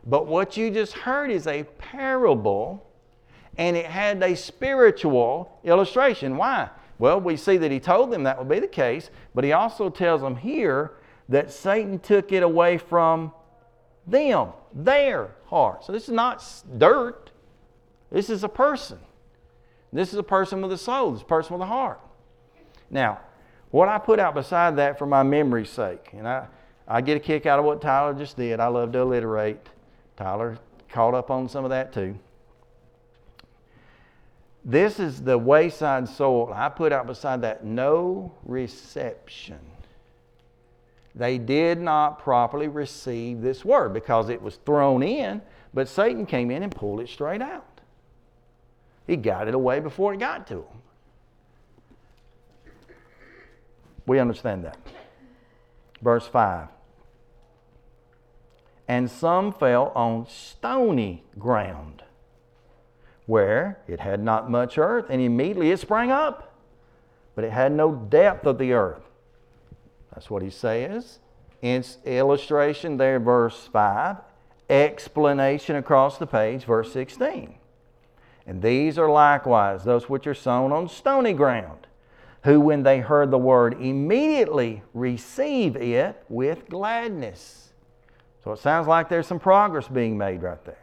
but 0.05 0.27
what 0.27 0.57
you 0.57 0.71
just 0.71 0.93
heard 0.93 1.31
is 1.31 1.47
a 1.47 1.63
parable 1.77 2.85
and 3.57 3.75
it 3.75 3.85
had 3.85 4.21
a 4.23 4.35
spiritual 4.35 5.59
illustration. 5.63 6.37
Why? 6.37 6.69
Well, 6.99 7.19
we 7.19 7.37
see 7.37 7.57
that 7.57 7.71
he 7.71 7.79
told 7.79 8.11
them 8.11 8.23
that 8.23 8.37
would 8.37 8.49
be 8.49 8.59
the 8.59 8.67
case, 8.67 9.09
but 9.33 9.43
he 9.43 9.51
also 9.51 9.89
tells 9.89 10.21
them 10.21 10.35
here 10.35 10.93
that 11.29 11.51
Satan 11.51 11.99
took 11.99 12.31
it 12.31 12.43
away 12.43 12.77
from 12.77 13.33
them, 14.05 14.49
their 14.73 15.35
heart. 15.45 15.85
So 15.85 15.91
this 15.91 16.03
is 16.03 16.13
not 16.13 16.43
dirt. 16.77 17.31
This 18.11 18.29
is 18.29 18.43
a 18.43 18.49
person. 18.49 18.99
This 19.91 20.11
is 20.11 20.19
a 20.19 20.23
person 20.23 20.61
with 20.61 20.71
a 20.71 20.77
soul. 20.77 21.11
This 21.11 21.23
person 21.23 21.53
with 21.53 21.61
a 21.61 21.67
heart. 21.67 21.99
Now, 22.89 23.19
what 23.71 23.89
I 23.89 23.97
put 23.97 24.19
out 24.19 24.35
beside 24.35 24.75
that 24.77 24.99
for 24.99 25.05
my 25.05 25.23
memory's 25.23 25.69
sake, 25.69 26.09
and 26.13 26.27
I, 26.27 26.47
I 26.87 27.01
get 27.01 27.17
a 27.17 27.19
kick 27.19 27.45
out 27.45 27.59
of 27.59 27.65
what 27.65 27.81
Tyler 27.81 28.13
just 28.13 28.37
did. 28.37 28.59
I 28.59 28.67
love 28.67 28.91
to 28.91 28.99
alliterate. 28.99 29.57
Tyler 30.15 30.57
caught 30.89 31.15
up 31.15 31.31
on 31.31 31.49
some 31.49 31.63
of 31.63 31.71
that 31.71 31.91
too. 31.91 32.17
This 34.65 34.99
is 34.99 35.21
the 35.21 35.37
wayside 35.37 36.07
soil. 36.07 36.53
I 36.53 36.69
put 36.69 36.93
out 36.93 37.07
beside 37.07 37.41
that 37.41 37.65
no 37.65 38.33
reception. 38.43 39.59
they 41.15 41.37
did 41.37 41.79
not 41.79 42.19
properly 42.19 42.67
receive 42.67 43.41
this 43.41 43.63
word 43.63 43.93
because 43.93 44.29
it 44.29 44.41
was 44.41 44.55
thrown 44.65 45.03
in, 45.03 45.41
but 45.73 45.87
Satan 45.87 46.25
came 46.25 46.49
in 46.49 46.63
and 46.63 46.73
pulled 46.73 47.01
it 47.01 47.09
straight 47.09 47.41
out. 47.41 47.81
He 49.05 49.15
got 49.15 49.47
it 49.47 49.53
away 49.53 49.79
before 49.79 50.13
it 50.13 50.19
got 50.19 50.47
to 50.47 50.55
them. 50.55 50.81
We 54.05 54.19
understand 54.19 54.63
that. 54.65 54.77
Verse 56.01 56.27
5. 56.27 56.67
And 58.87 59.09
some 59.09 59.53
fell 59.53 59.91
on 59.95 60.27
stony 60.27 61.23
ground, 61.37 62.03
where 63.25 63.79
it 63.87 63.99
had 63.99 64.21
not 64.21 64.49
much 64.49 64.77
earth, 64.77 65.05
and 65.09 65.21
immediately 65.21 65.71
it 65.71 65.79
sprang 65.79 66.11
up, 66.11 66.53
but 67.35 67.43
it 67.43 67.51
had 67.51 67.71
no 67.71 67.93
depth 67.93 68.45
of 68.45 68.57
the 68.57 68.73
earth. 68.73 69.03
That's 70.13 70.29
what 70.29 70.41
he 70.41 70.49
says. 70.49 71.19
It's 71.61 71.97
illustration 72.05 72.97
there, 72.97 73.19
verse 73.19 73.69
5. 73.71 74.17
Explanation 74.69 75.75
across 75.75 76.17
the 76.17 76.27
page, 76.27 76.65
verse 76.65 76.91
16. 76.91 77.55
And 78.45 78.61
these 78.61 78.97
are 78.97 79.09
likewise 79.09 79.83
those 79.83 80.09
which 80.09 80.27
are 80.27 80.33
sown 80.33 80.71
on 80.71 80.89
stony 80.89 81.33
ground, 81.33 81.87
who, 82.43 82.59
when 82.59 82.83
they 82.83 82.99
heard 82.99 83.31
the 83.31 83.37
word, 83.37 83.79
immediately 83.79 84.83
receive 84.93 85.77
it 85.77 86.21
with 86.27 86.67
gladness. 86.67 87.69
So 88.43 88.51
it 88.51 88.59
sounds 88.59 88.87
like 88.87 89.07
there's 89.07 89.27
some 89.27 89.39
progress 89.39 89.87
being 89.87 90.17
made 90.17 90.41
right 90.41 90.63
there. 90.65 90.82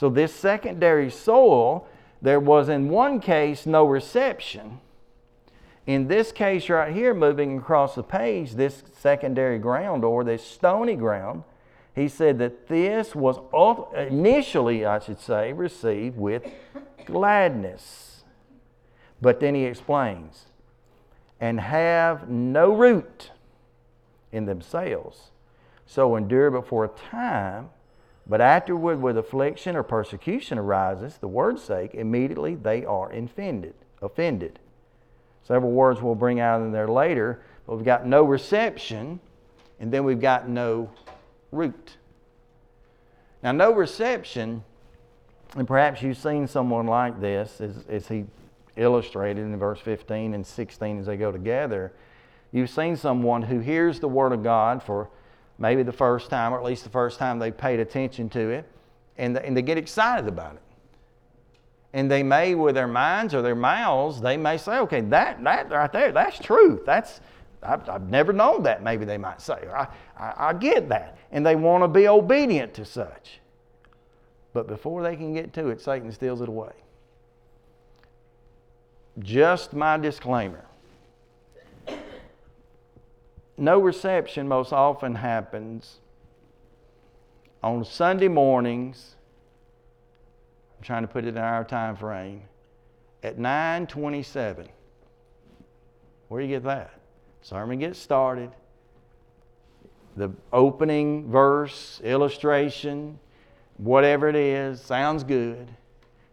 So, 0.00 0.08
this 0.08 0.34
secondary 0.34 1.10
soil, 1.10 1.86
there 2.22 2.40
was 2.40 2.70
in 2.70 2.88
one 2.88 3.20
case 3.20 3.66
no 3.66 3.84
reception. 3.84 4.80
In 5.86 6.08
this 6.08 6.32
case, 6.32 6.70
right 6.70 6.90
here, 6.90 7.12
moving 7.12 7.58
across 7.58 7.96
the 7.96 8.02
page, 8.02 8.52
this 8.52 8.82
secondary 8.98 9.58
ground 9.58 10.02
or 10.02 10.24
this 10.24 10.42
stony 10.42 10.96
ground, 10.96 11.42
he 11.94 12.08
said 12.08 12.38
that 12.38 12.66
this 12.66 13.14
was 13.14 13.40
initially, 13.94 14.86
I 14.86 15.00
should 15.00 15.20
say, 15.20 15.52
received 15.52 16.16
with 16.16 16.50
gladness. 17.04 18.24
But 19.20 19.38
then 19.38 19.54
he 19.54 19.64
explains, 19.64 20.46
and 21.38 21.60
have 21.60 22.30
no 22.30 22.72
root 22.72 23.32
in 24.32 24.46
themselves, 24.46 25.30
so 25.84 26.16
endure 26.16 26.50
but 26.50 26.66
for 26.66 26.86
a 26.86 26.88
time. 26.88 27.68
But 28.30 28.40
afterward, 28.40 29.02
with 29.02 29.18
affliction 29.18 29.74
or 29.74 29.82
persecution 29.82 30.56
arises, 30.56 31.18
the 31.18 31.26
word's 31.26 31.64
sake, 31.64 31.94
immediately 31.94 32.54
they 32.54 32.84
are 32.84 33.10
offended. 33.10 33.74
Offended. 34.00 34.60
Several 35.42 35.72
words 35.72 36.00
we'll 36.00 36.14
bring 36.14 36.38
out 36.38 36.62
in 36.62 36.70
there 36.70 36.86
later, 36.86 37.42
but 37.66 37.74
we've 37.74 37.84
got 37.84 38.06
no 38.06 38.22
reception, 38.22 39.18
and 39.80 39.92
then 39.92 40.04
we've 40.04 40.20
got 40.20 40.48
no 40.48 40.90
root. 41.50 41.96
Now, 43.42 43.50
no 43.50 43.72
reception, 43.72 44.62
and 45.56 45.66
perhaps 45.66 46.00
you've 46.00 46.16
seen 46.16 46.46
someone 46.46 46.86
like 46.86 47.20
this 47.20 47.60
as, 47.60 47.84
as 47.88 48.06
he 48.06 48.26
illustrated 48.76 49.40
in 49.40 49.58
verse 49.58 49.80
15 49.80 50.34
and 50.34 50.46
16 50.46 51.00
as 51.00 51.06
they 51.06 51.16
go 51.16 51.32
together. 51.32 51.92
You've 52.52 52.70
seen 52.70 52.94
someone 52.94 53.42
who 53.42 53.58
hears 53.58 53.98
the 53.98 54.08
Word 54.08 54.32
of 54.32 54.44
God 54.44 54.84
for 54.84 55.08
maybe 55.60 55.84
the 55.84 55.92
first 55.92 56.30
time, 56.30 56.52
or 56.52 56.58
at 56.58 56.64
least 56.64 56.82
the 56.82 56.90
first 56.90 57.20
time 57.20 57.38
they've 57.38 57.56
paid 57.56 57.78
attention 57.78 58.28
to 58.30 58.48
it, 58.48 58.64
and, 59.16 59.36
and 59.36 59.56
they 59.56 59.62
get 59.62 59.78
excited 59.78 60.26
about 60.26 60.54
it. 60.54 60.62
And 61.92 62.10
they 62.10 62.22
may, 62.22 62.54
with 62.54 62.74
their 62.74 62.88
minds 62.88 63.34
or 63.34 63.42
their 63.42 63.54
mouths, 63.54 64.20
they 64.20 64.36
may 64.36 64.56
say, 64.56 64.78
okay, 64.78 65.02
that, 65.02 65.42
that 65.44 65.70
right 65.70 65.92
there, 65.92 66.12
that's 66.12 66.38
truth. 66.38 66.86
That's, 66.86 67.20
I've, 67.62 67.88
I've 67.88 68.08
never 68.08 68.32
known 68.32 68.62
that, 68.62 68.82
maybe 68.82 69.04
they 69.04 69.18
might 69.18 69.40
say. 69.40 69.68
I, 69.72 69.86
I, 70.16 70.34
I 70.48 70.52
get 70.54 70.88
that. 70.88 71.18
And 71.30 71.44
they 71.44 71.56
want 71.56 71.84
to 71.84 71.88
be 71.88 72.08
obedient 72.08 72.74
to 72.74 72.84
such. 72.84 73.40
But 74.52 74.66
before 74.66 75.02
they 75.02 75.16
can 75.16 75.34
get 75.34 75.52
to 75.54 75.68
it, 75.68 75.80
Satan 75.80 76.10
steals 76.10 76.40
it 76.40 76.48
away. 76.48 76.72
Just 79.18 79.74
my 79.74 79.98
disclaimer 79.98 80.64
no 83.60 83.78
reception 83.78 84.48
most 84.48 84.72
often 84.72 85.14
happens 85.14 85.98
on 87.62 87.84
Sunday 87.84 88.28
mornings. 88.28 89.16
I'm 90.76 90.84
trying 90.84 91.02
to 91.02 91.08
put 91.08 91.24
it 91.24 91.28
in 91.28 91.38
our 91.38 91.64
time 91.64 91.96
frame 91.96 92.42
at 93.22 93.38
927. 93.38 94.68
Where 96.28 96.40
do 96.40 96.46
you 96.46 96.54
get 96.54 96.64
that? 96.64 96.94
Sermon 97.42 97.78
gets 97.78 97.98
started. 97.98 98.50
The 100.16 100.30
opening 100.52 101.30
verse, 101.30 102.00
illustration, 102.02 103.18
whatever 103.76 104.28
it 104.28 104.36
is, 104.36 104.80
sounds 104.80 105.22
good. 105.22 105.68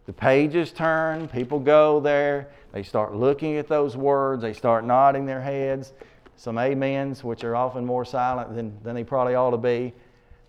The 0.06 0.12
pages 0.12 0.72
turn, 0.72 1.28
people 1.28 1.58
go 1.58 2.00
there, 2.00 2.48
they 2.72 2.82
start 2.82 3.14
looking 3.14 3.56
at 3.56 3.68
those 3.68 3.96
words, 3.96 4.40
they 4.40 4.54
start 4.54 4.84
nodding 4.84 5.26
their 5.26 5.42
heads, 5.42 5.92
some 6.38 6.56
amens, 6.56 7.24
which 7.24 7.42
are 7.42 7.56
often 7.56 7.84
more 7.84 8.04
silent 8.04 8.54
than, 8.54 8.80
than 8.84 8.94
they 8.94 9.02
probably 9.02 9.34
ought 9.34 9.50
to 9.50 9.56
be. 9.56 9.92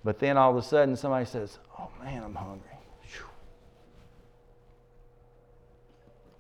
But 0.04 0.20
then 0.20 0.38
all 0.38 0.52
of 0.52 0.56
a 0.56 0.62
sudden 0.62 0.96
somebody 0.96 1.26
says, 1.26 1.58
Oh 1.80 1.90
man, 2.02 2.24
I'm 2.24 2.36
hungry. 2.36 2.70
Whew. 3.02 3.26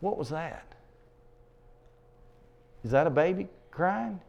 What 0.01 0.17
was 0.17 0.29
that? 0.29 0.75
Is 2.83 2.91
that 2.91 3.07
a 3.07 3.09
baby 3.09 3.47
crying? 3.71 4.21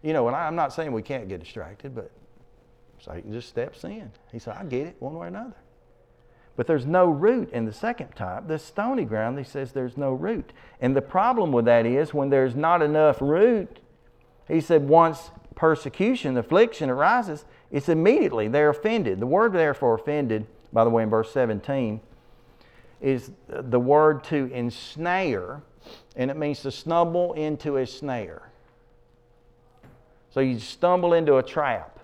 You 0.00 0.12
know, 0.12 0.28
and 0.28 0.36
I, 0.36 0.46
am 0.46 0.54
not 0.54 0.72
saying 0.72 0.92
we 0.92 1.02
can't 1.02 1.28
get 1.28 1.40
distracted, 1.40 1.94
but 1.94 2.12
Satan 3.00 3.32
just 3.32 3.48
steps 3.48 3.82
in. 3.82 4.12
He 4.30 4.38
said, 4.38 4.56
I 4.56 4.64
get 4.64 4.86
it 4.86 4.96
one 5.00 5.14
way 5.14 5.26
or 5.26 5.28
another. 5.28 5.56
But 6.54 6.68
there's 6.68 6.86
no 6.86 7.06
root 7.06 7.50
in 7.50 7.64
the 7.64 7.72
second 7.72 8.14
type. 8.14 8.46
The 8.46 8.60
stony 8.60 9.04
ground, 9.04 9.38
he 9.38 9.44
says 9.44 9.72
there's 9.72 9.96
no 9.96 10.12
root. 10.12 10.52
And 10.80 10.94
the 10.94 11.02
problem 11.02 11.50
with 11.50 11.64
that 11.64 11.84
is 11.84 12.14
when 12.14 12.30
there's 12.30 12.54
not 12.54 12.80
enough 12.80 13.20
root, 13.20 13.80
he 14.48 14.60
said 14.60 14.88
once 14.88 15.30
persecution, 15.54 16.36
affliction 16.36 16.90
arises, 16.90 17.44
it's 17.70 17.88
immediately 17.88 18.48
they're 18.48 18.70
offended. 18.70 19.20
The 19.20 19.26
word 19.26 19.52
therefore 19.52 19.94
offended, 19.94 20.46
by 20.72 20.84
the 20.84 20.90
way, 20.90 21.02
in 21.02 21.10
verse 21.10 21.32
17, 21.32 22.00
is 23.00 23.30
the 23.48 23.80
word 23.80 24.24
to 24.24 24.50
ensnare, 24.52 25.62
and 26.16 26.30
it 26.30 26.36
means 26.36 26.60
to 26.62 26.70
stumble 26.70 27.32
into 27.32 27.76
a 27.76 27.86
snare. 27.86 28.50
So 30.30 30.40
you 30.40 30.58
stumble 30.58 31.12
into 31.12 31.36
a 31.36 31.42
trap. 31.42 31.98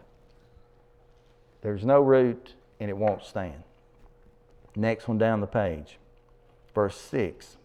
There's 1.63 1.85
no 1.85 2.01
root 2.01 2.55
and 2.81 2.91
it 2.91 2.97
won't 2.97 3.25
stand. 3.25 3.63
Next 4.77 5.09
one 5.09 5.19
down 5.19 5.41
the 5.41 5.47
page, 5.47 5.99
verse 6.75 6.97
6. 6.97 7.58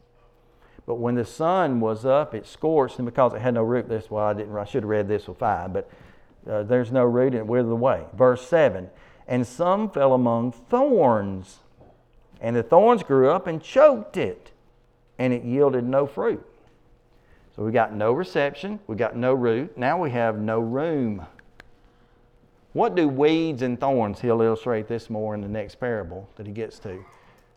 But 0.85 0.95
when 0.95 1.15
the 1.15 1.25
sun 1.25 1.79
was 1.79 2.05
up, 2.05 2.35
it 2.35 2.45
scorched, 2.45 2.99
and 2.99 3.05
because 3.05 3.33
it 3.33 3.41
had 3.41 3.53
no 3.53 3.63
root, 3.63 3.87
this 3.87 4.11
well, 4.11 4.25
I 4.25 4.33
didn't. 4.33 4.55
I 4.55 4.65
should 4.65 4.83
have 4.83 4.89
read 4.89 5.07
this 5.07 5.27
with 5.27 5.37
five, 5.37 5.71
but 5.71 5.89
uh, 6.49 6.63
there's 6.63 6.91
no 6.91 7.05
root, 7.05 7.27
and 7.27 7.37
it 7.37 7.47
withered 7.47 7.71
away. 7.71 8.03
Verse 8.13 8.45
seven. 8.45 8.89
And 9.25 9.47
some 9.47 9.89
fell 9.89 10.13
among 10.13 10.51
thorns, 10.51 11.59
and 12.41 12.55
the 12.55 12.63
thorns 12.63 13.03
grew 13.03 13.29
up 13.29 13.47
and 13.47 13.63
choked 13.63 14.17
it, 14.17 14.51
and 15.17 15.31
it 15.31 15.43
yielded 15.43 15.85
no 15.85 16.05
fruit. 16.05 16.45
So 17.55 17.63
we 17.63 17.71
got 17.71 17.93
no 17.93 18.11
reception, 18.11 18.79
we 18.87 18.97
got 18.97 19.15
no 19.15 19.33
root. 19.33 19.77
Now 19.77 20.01
we 20.01 20.11
have 20.11 20.39
no 20.39 20.59
room. 20.59 21.25
What 22.73 22.95
do 22.95 23.07
weeds 23.07 23.61
and 23.61 23.79
thorns? 23.79 24.19
He'll 24.19 24.41
illustrate 24.41 24.87
this 24.87 25.09
more 25.09 25.35
in 25.35 25.41
the 25.41 25.47
next 25.47 25.75
parable 25.75 26.27
that 26.35 26.47
he 26.47 26.51
gets 26.51 26.79
to, 26.79 27.05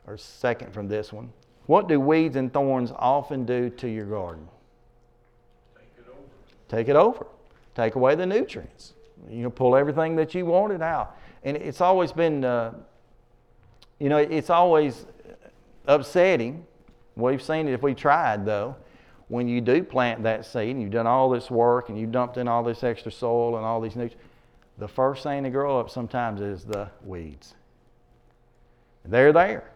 or 0.06 0.16
second 0.16 0.72
from 0.72 0.86
this 0.86 1.12
one. 1.12 1.32
What 1.66 1.88
do 1.88 2.00
weeds 2.00 2.36
and 2.36 2.52
thorns 2.52 2.92
often 2.96 3.44
do 3.44 3.70
to 3.70 3.88
your 3.88 4.06
garden? 4.06 4.48
Take 5.76 5.88
it 5.98 6.06
over. 6.08 6.20
Take 6.68 6.88
it 6.88 6.96
over. 6.96 7.26
Take 7.74 7.94
away 7.94 8.14
the 8.14 8.26
nutrients. 8.26 8.94
You 9.28 9.42
know, 9.42 9.50
pull 9.50 9.76
everything 9.76 10.16
that 10.16 10.34
you 10.34 10.46
wanted 10.46 10.82
out. 10.82 11.16
And 11.42 11.56
it's 11.56 11.80
always 11.80 12.12
been, 12.12 12.44
uh, 12.44 12.74
you 13.98 14.08
know, 14.08 14.18
it's 14.18 14.50
always 14.50 15.06
upsetting. 15.86 16.64
We've 17.16 17.42
seen 17.42 17.68
it 17.68 17.72
if 17.72 17.82
we 17.82 17.94
tried, 17.94 18.44
though 18.46 18.76
when 19.28 19.48
you 19.48 19.60
do 19.60 19.82
plant 19.82 20.22
that 20.22 20.44
seed 20.44 20.70
and 20.70 20.80
you've 20.80 20.92
done 20.92 21.06
all 21.06 21.28
this 21.28 21.50
work 21.50 21.88
and 21.88 21.98
you've 21.98 22.12
dumped 22.12 22.36
in 22.36 22.46
all 22.46 22.62
this 22.62 22.84
extra 22.84 23.10
soil 23.10 23.56
and 23.56 23.64
all 23.64 23.80
these 23.80 23.96
nutrients, 23.96 24.22
the 24.78 24.88
first 24.88 25.22
thing 25.22 25.42
to 25.42 25.50
grow 25.50 25.80
up 25.80 25.90
sometimes 25.90 26.40
is 26.40 26.64
the 26.64 26.88
weeds. 27.04 27.54
They're 29.04 29.32
there. 29.32 29.70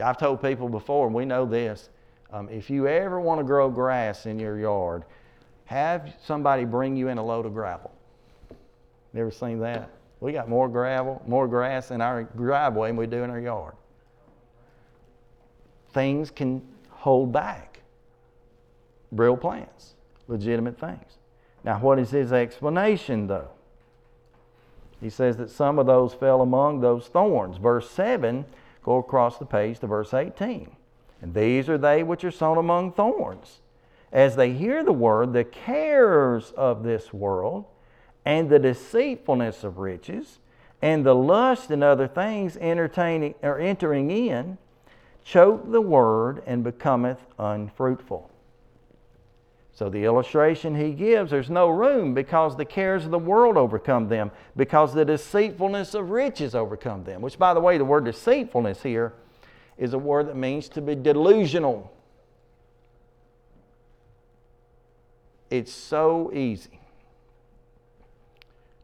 I've 0.00 0.18
told 0.18 0.42
people 0.42 0.68
before, 0.68 1.06
and 1.06 1.14
we 1.14 1.24
know 1.24 1.44
this 1.44 1.90
um, 2.32 2.48
if 2.50 2.68
you 2.68 2.86
ever 2.86 3.20
want 3.20 3.40
to 3.40 3.44
grow 3.44 3.70
grass 3.70 4.26
in 4.26 4.38
your 4.38 4.58
yard, 4.58 5.04
have 5.64 6.14
somebody 6.24 6.64
bring 6.64 6.96
you 6.96 7.08
in 7.08 7.18
a 7.18 7.24
load 7.24 7.46
of 7.46 7.54
gravel. 7.54 7.90
Never 9.12 9.30
seen 9.30 9.60
that? 9.60 9.90
We 10.20 10.32
got 10.32 10.48
more 10.48 10.68
gravel, 10.68 11.22
more 11.26 11.48
grass 11.48 11.90
in 11.90 12.00
our 12.00 12.24
driveway 12.24 12.88
than 12.88 12.96
we 12.96 13.06
do 13.06 13.22
in 13.22 13.30
our 13.30 13.40
yard. 13.40 13.74
Things 15.92 16.30
can 16.30 16.62
hold 16.90 17.32
back 17.32 17.80
real 19.12 19.36
plants, 19.36 19.94
legitimate 20.26 20.78
things. 20.78 21.18
Now, 21.64 21.78
what 21.78 21.98
is 21.98 22.10
his 22.10 22.32
explanation, 22.32 23.26
though? 23.26 23.48
He 25.00 25.10
says 25.10 25.36
that 25.36 25.50
some 25.50 25.78
of 25.78 25.86
those 25.86 26.12
fell 26.12 26.42
among 26.42 26.80
those 26.80 27.06
thorns. 27.06 27.56
Verse 27.56 27.88
7, 27.90 28.44
go 28.88 28.96
across 28.96 29.36
the 29.38 29.44
page 29.44 29.78
to 29.80 29.86
verse 29.86 30.14
18. 30.14 30.70
And 31.20 31.34
these 31.34 31.68
are 31.68 31.76
they 31.76 32.02
which 32.02 32.24
are 32.24 32.30
sown 32.30 32.56
among 32.56 32.92
thorns. 32.92 33.60
As 34.10 34.34
they 34.34 34.52
hear 34.52 34.82
the 34.82 34.92
word, 34.92 35.34
the 35.34 35.44
cares 35.44 36.52
of 36.52 36.82
this 36.82 37.12
world, 37.12 37.66
and 38.24 38.48
the 38.48 38.58
deceitfulness 38.58 39.62
of 39.62 39.76
riches, 39.76 40.38
and 40.80 41.04
the 41.04 41.14
lust 41.14 41.70
and 41.70 41.84
other 41.84 42.08
things 42.08 42.56
entertaining 42.56 43.34
or 43.42 43.58
entering 43.58 44.10
in, 44.10 44.56
choke 45.22 45.70
the 45.70 45.82
word 45.82 46.42
and 46.46 46.64
becometh 46.64 47.20
unfruitful. 47.38 48.30
So, 49.78 49.88
the 49.88 50.02
illustration 50.06 50.74
he 50.74 50.90
gives, 50.90 51.30
there's 51.30 51.50
no 51.50 51.68
room 51.68 52.12
because 52.12 52.56
the 52.56 52.64
cares 52.64 53.04
of 53.04 53.12
the 53.12 53.18
world 53.20 53.56
overcome 53.56 54.08
them, 54.08 54.32
because 54.56 54.92
the 54.92 55.04
deceitfulness 55.04 55.94
of 55.94 56.10
riches 56.10 56.56
overcome 56.56 57.04
them. 57.04 57.22
Which, 57.22 57.38
by 57.38 57.54
the 57.54 57.60
way, 57.60 57.78
the 57.78 57.84
word 57.84 58.04
deceitfulness 58.04 58.82
here 58.82 59.12
is 59.76 59.92
a 59.92 59.98
word 59.98 60.26
that 60.26 60.36
means 60.36 60.68
to 60.70 60.80
be 60.80 60.96
delusional. 60.96 61.92
It's 65.48 65.72
so 65.72 66.32
easy 66.34 66.80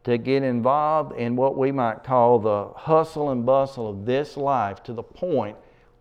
to 0.05 0.17
get 0.17 0.43
involved 0.43 1.19
in 1.19 1.35
what 1.35 1.57
we 1.57 1.73
might 1.73 2.05
call 2.05 2.39
the 2.39 2.69
hustle 2.73 3.31
and 3.31 3.45
bustle 3.45 3.89
of 3.89 4.05
this 4.05 4.37
life 4.37 4.81
to 4.83 4.93
the 4.93 5.03
point 5.03 5.57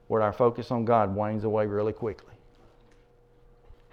where 0.06 0.22
our 0.22 0.32
focus 0.32 0.70
on 0.70 0.84
God 0.84 1.16
wanes 1.16 1.42
away 1.42 1.66
really 1.66 1.92
quickly. 1.92 2.33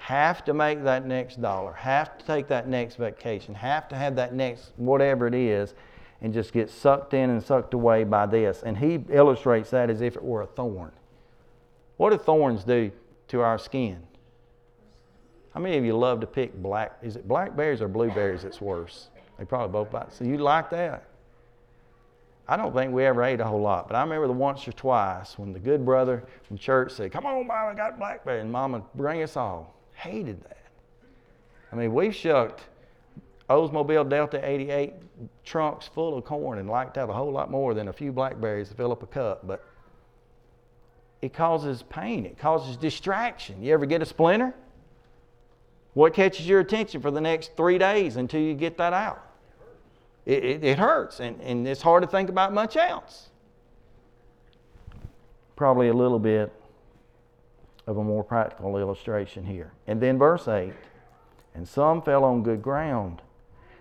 Have 0.02 0.43
to 0.45 0.54
make 0.56 0.84
that 0.84 1.06
next 1.06 1.39
dollar, 1.39 1.74
have 1.74 2.18
to 2.18 2.26
take 2.26 2.47
that 2.47 2.68
next 2.68 2.95
vacation, 2.95 3.54
have 3.54 3.88
to 3.89 3.95
have 3.95 4.16
that 4.16 4.34
next 4.34 4.72
whatever 4.78 5.28
it 5.28 5.36
is, 5.36 5.76
and 6.22 6.34
just 6.34 6.54
get 6.54 6.72
sucked 6.72 7.14
in 7.14 7.30
and 7.30 7.43
sucked 7.43 7.76
away 7.76 8.04
by 8.04 8.26
this. 8.26 8.64
And 8.64 8.76
he 8.76 8.99
illustrates 9.10 9.70
that 9.70 9.91
as 9.91 10.02
if 10.02 10.16
it 10.16 10.24
were 10.24 10.41
a 10.41 10.47
thorn. 10.47 10.91
What 11.97 12.10
do 12.10 12.18
thorns 12.18 12.64
do 12.64 12.91
to 13.28 13.41
our 13.41 13.60
skin? 13.60 14.02
How 15.54 15.60
many 15.60 15.78
of 15.78 15.86
you 15.86 15.95
love 15.95 16.20
to 16.22 16.28
pick 16.28 16.56
black? 16.56 16.97
Is 17.04 17.16
it 17.16 17.28
blackberries 17.28 17.80
or 17.80 17.88
blueberries 17.88 18.41
that's 18.41 18.60
worse? 18.60 19.10
They 19.38 19.45
probably 19.45 19.72
both 19.72 19.91
bite. 19.91 20.12
So 20.14 20.24
you 20.24 20.39
like 20.39 20.72
that? 20.72 21.04
I 22.47 22.58
don't 22.58 22.74
think 22.74 22.91
we 22.91 23.06
ever 23.06 23.24
ate 23.24 23.39
a 23.39 23.45
whole 23.45 23.62
lot, 23.62 23.88
but 23.88 23.95
I 23.95 24.02
remember 24.02 24.26
the 24.26 24.34
once 24.34 24.68
or 24.68 24.72
twice 24.72 25.38
when 25.38 25.54
the 25.54 25.60
good 25.60 25.86
brother 25.86 26.24
from 26.47 26.58
church 26.58 26.91
said, 26.93 27.12
Come 27.12 27.28
on, 27.28 27.45
Mama, 27.45 27.70
I 27.70 27.76
got 27.76 27.99
blackberry, 27.99 28.41
and 28.41 28.52
Mama 28.52 28.82
bring 28.95 29.22
us 29.22 29.38
all. 29.38 29.76
Hated 29.94 30.44
that. 30.44 30.58
I 31.72 31.76
mean, 31.76 31.94
we've 31.94 32.16
shucked 32.16 32.62
Oldsmobile 33.50 34.10
Delta 34.10 34.44
88 34.44 34.94
trunks 35.44 35.88
full 35.88 36.18
of 36.18 36.24
corn 36.24 36.60
and 36.60 36.70
liked 36.70 36.96
that 36.96 37.10
a 37.10 37.14
whole 37.14 37.32
lot 37.32 37.52
more 37.52 37.74
than 37.74 37.88
a 37.88 37.94
few 37.94 38.12
blackberries 38.12 38.70
to 38.70 38.76
fill 38.76 38.92
up 38.92 39.04
a 39.04 39.08
cup, 39.08 39.46
but 39.46 39.64
it 41.22 41.34
causes 41.34 41.84
pain, 41.84 42.26
it 42.26 42.38
causes 42.38 42.78
distraction. 42.78 43.62
You 43.62 43.74
ever 43.74 43.86
get 43.86 44.02
a 44.02 44.06
splinter? 44.06 44.54
What 45.94 46.14
catches 46.14 46.48
your 46.48 46.62
attention 46.62 47.02
for 47.02 47.12
the 47.12 47.22
next 47.22 47.56
three 47.58 47.78
days 47.78 48.16
until 48.16 48.42
you 48.42 48.54
get 48.54 48.78
that 48.78 48.94
out? 48.94 49.28
It, 50.26 50.46
it, 50.46 50.64
it, 50.64 50.80
hurts, 50.80 51.20
and, 51.20 51.39
and 51.42 51.68
it's 51.68 51.82
hard 51.82 52.04
to 52.04 52.08
think 52.08 52.30
about 52.30 52.54
much 52.54 52.78
else. 52.78 53.30
Probably 55.56 55.89
a 55.89 55.94
little 55.94 56.20
bit 56.20 56.54
of 57.88 57.97
a 57.97 58.03
more 58.03 58.23
practical 58.23 58.77
illustration 58.77 59.45
here. 59.45 59.71
And 59.88 60.01
then 60.01 60.17
verse 60.17 60.47
8 60.47 60.73
And 61.55 61.67
some 61.67 62.01
fell 62.01 62.23
on 62.23 62.43
good 62.43 62.61
ground, 62.61 63.21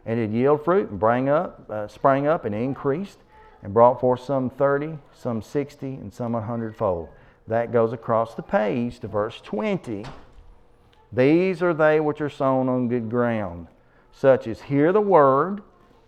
and 0.07 0.18
it 0.18 0.30
yield 0.30 0.64
fruit, 0.64 0.90
and 0.90 0.98
sprang 0.98 1.28
up, 1.28 1.70
uh, 1.70 1.88
sprang 1.88 2.26
up 2.26 2.44
and 2.44 2.55
increased, 2.55 3.18
and 3.62 3.74
brought 3.74 4.01
forth 4.01 4.20
some 4.20 4.51
30, 4.51 4.98
some 5.12 5.42
60, 5.42 5.86
and 5.86 6.12
some 6.12 6.34
a 6.34 6.40
hundredfold. 6.40 7.09
That 7.46 7.72
goes 7.72 7.92
across 7.92 8.34
the 8.34 8.42
page 8.42 9.01
to 9.01 9.09
verse 9.09 9.40
20. 9.40 10.05
These 11.12 11.62
are 11.62 11.74
they 11.74 12.01
which 12.01 12.20
are 12.20 12.30
sown 12.30 12.68
on 12.68 12.88
good 12.88 13.11
ground, 13.11 13.66
such 14.12 14.46
as 14.46 14.62
hear 14.62 14.92
the 14.92 15.01
word 15.01 15.62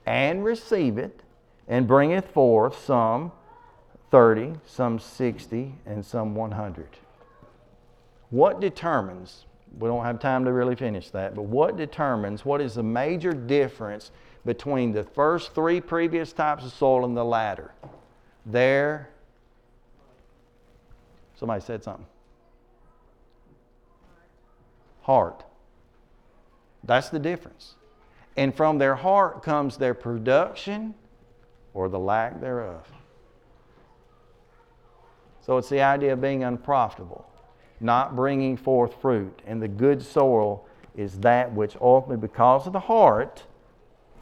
and 0.07 0.45
receive 0.45 0.99
it, 0.99 1.21
and 1.69 1.87
bringeth 1.87 2.29
forth 2.29 2.79
some 2.85 3.33
30, 4.11 4.55
some 4.67 4.99
60, 4.99 5.75
and 5.87 6.05
some 6.05 6.35
100. 6.35 6.87
What 8.33 8.61
determines, 8.61 9.45
we 9.79 9.89
don't 9.89 10.05
have 10.07 10.19
time 10.19 10.47
to 10.47 10.53
really 10.53 10.75
finish 10.75 11.11
that, 11.11 11.35
but 11.35 11.43
what 11.43 11.77
determines 11.77 12.47
what 12.47 12.63
is 12.63 12.77
the 12.77 12.83
major 12.83 13.33
difference 13.33 14.11
between 14.47 14.91
the 14.91 15.05
first 15.05 15.55
three 15.55 15.83
previous 15.83 16.33
types 16.33 16.65
of 16.65 16.73
soil 16.73 17.05
and 17.05 17.15
the 17.15 17.25
latter? 17.25 17.73
Their, 18.47 19.11
somebody 21.35 21.61
said 21.61 21.85
something. 21.85 22.07
Heart. 25.03 25.45
That's 26.85 27.11
the 27.11 27.19
difference. 27.19 27.75
And 28.39 28.55
from 28.55 28.79
their 28.79 28.95
heart 28.95 29.43
comes 29.43 29.77
their 29.77 29.93
production 29.93 30.95
or 31.75 31.91
the 31.91 31.99
lack 31.99 32.41
thereof. 32.41 32.91
So 35.43 35.59
it's 35.59 35.69
the 35.69 35.83
idea 35.83 36.15
of 36.15 36.23
being 36.23 36.45
unprofitable, 36.45 37.29
not 37.83 38.17
bringing 38.17 38.57
forth 38.57 39.01
fruit. 39.01 39.41
And 39.47 39.61
the 39.61 39.69
good 39.69 40.03
soil 40.03 40.65
is 40.97 41.19
that 41.21 41.53
which 41.53 41.77
ultimately, 41.81 42.27
because 42.27 42.67
of 42.67 42.73
the 42.73 42.81
heart 42.81 43.45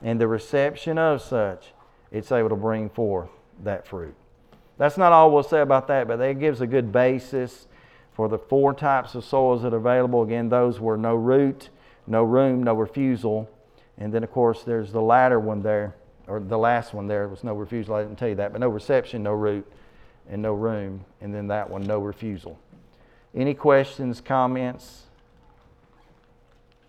and 0.02 0.20
the 0.20 0.28
reception 0.28 0.98
of 0.98 1.20
such, 1.20 1.72
it's 2.10 2.32
able 2.32 2.48
to 2.48 2.56
bring 2.56 2.88
forth 2.88 3.28
that 3.62 3.86
fruit. 3.86 4.14
That's 4.78 4.96
not 4.96 5.12
all 5.12 5.30
we'll 5.30 5.42
say 5.42 5.60
about 5.60 5.88
that, 5.88 6.08
but 6.08 6.16
that 6.16 6.38
gives 6.40 6.60
a 6.60 6.66
good 6.66 6.90
basis 6.90 7.66
for 8.14 8.28
the 8.28 8.38
four 8.38 8.72
types 8.72 9.14
of 9.14 9.24
soils 9.24 9.62
that 9.62 9.74
are 9.74 9.76
available. 9.76 10.22
Again, 10.22 10.48
those 10.48 10.80
were 10.80 10.96
no 10.96 11.14
root, 11.14 11.68
no 12.06 12.24
room, 12.24 12.62
no 12.62 12.74
refusal. 12.74 13.48
And 13.98 14.12
then, 14.12 14.24
of 14.24 14.32
course, 14.32 14.62
there's 14.62 14.90
the 14.90 15.02
latter 15.02 15.38
one 15.38 15.62
there, 15.62 15.94
or 16.26 16.40
the 16.40 16.56
last 16.58 16.94
one 16.94 17.06
there 17.06 17.28
was 17.28 17.44
no 17.44 17.54
refusal. 17.54 17.94
I 17.94 18.02
didn't 18.02 18.18
tell 18.18 18.28
you 18.28 18.36
that, 18.36 18.52
but 18.52 18.60
no 18.60 18.68
reception, 18.68 19.22
no 19.22 19.32
root, 19.32 19.70
and 20.30 20.40
no 20.40 20.54
room. 20.54 21.04
And 21.20 21.34
then 21.34 21.48
that 21.48 21.68
one, 21.68 21.82
no 21.82 21.98
refusal. 21.98 22.58
Any 23.34 23.54
questions, 23.54 24.20
comments? 24.20 25.02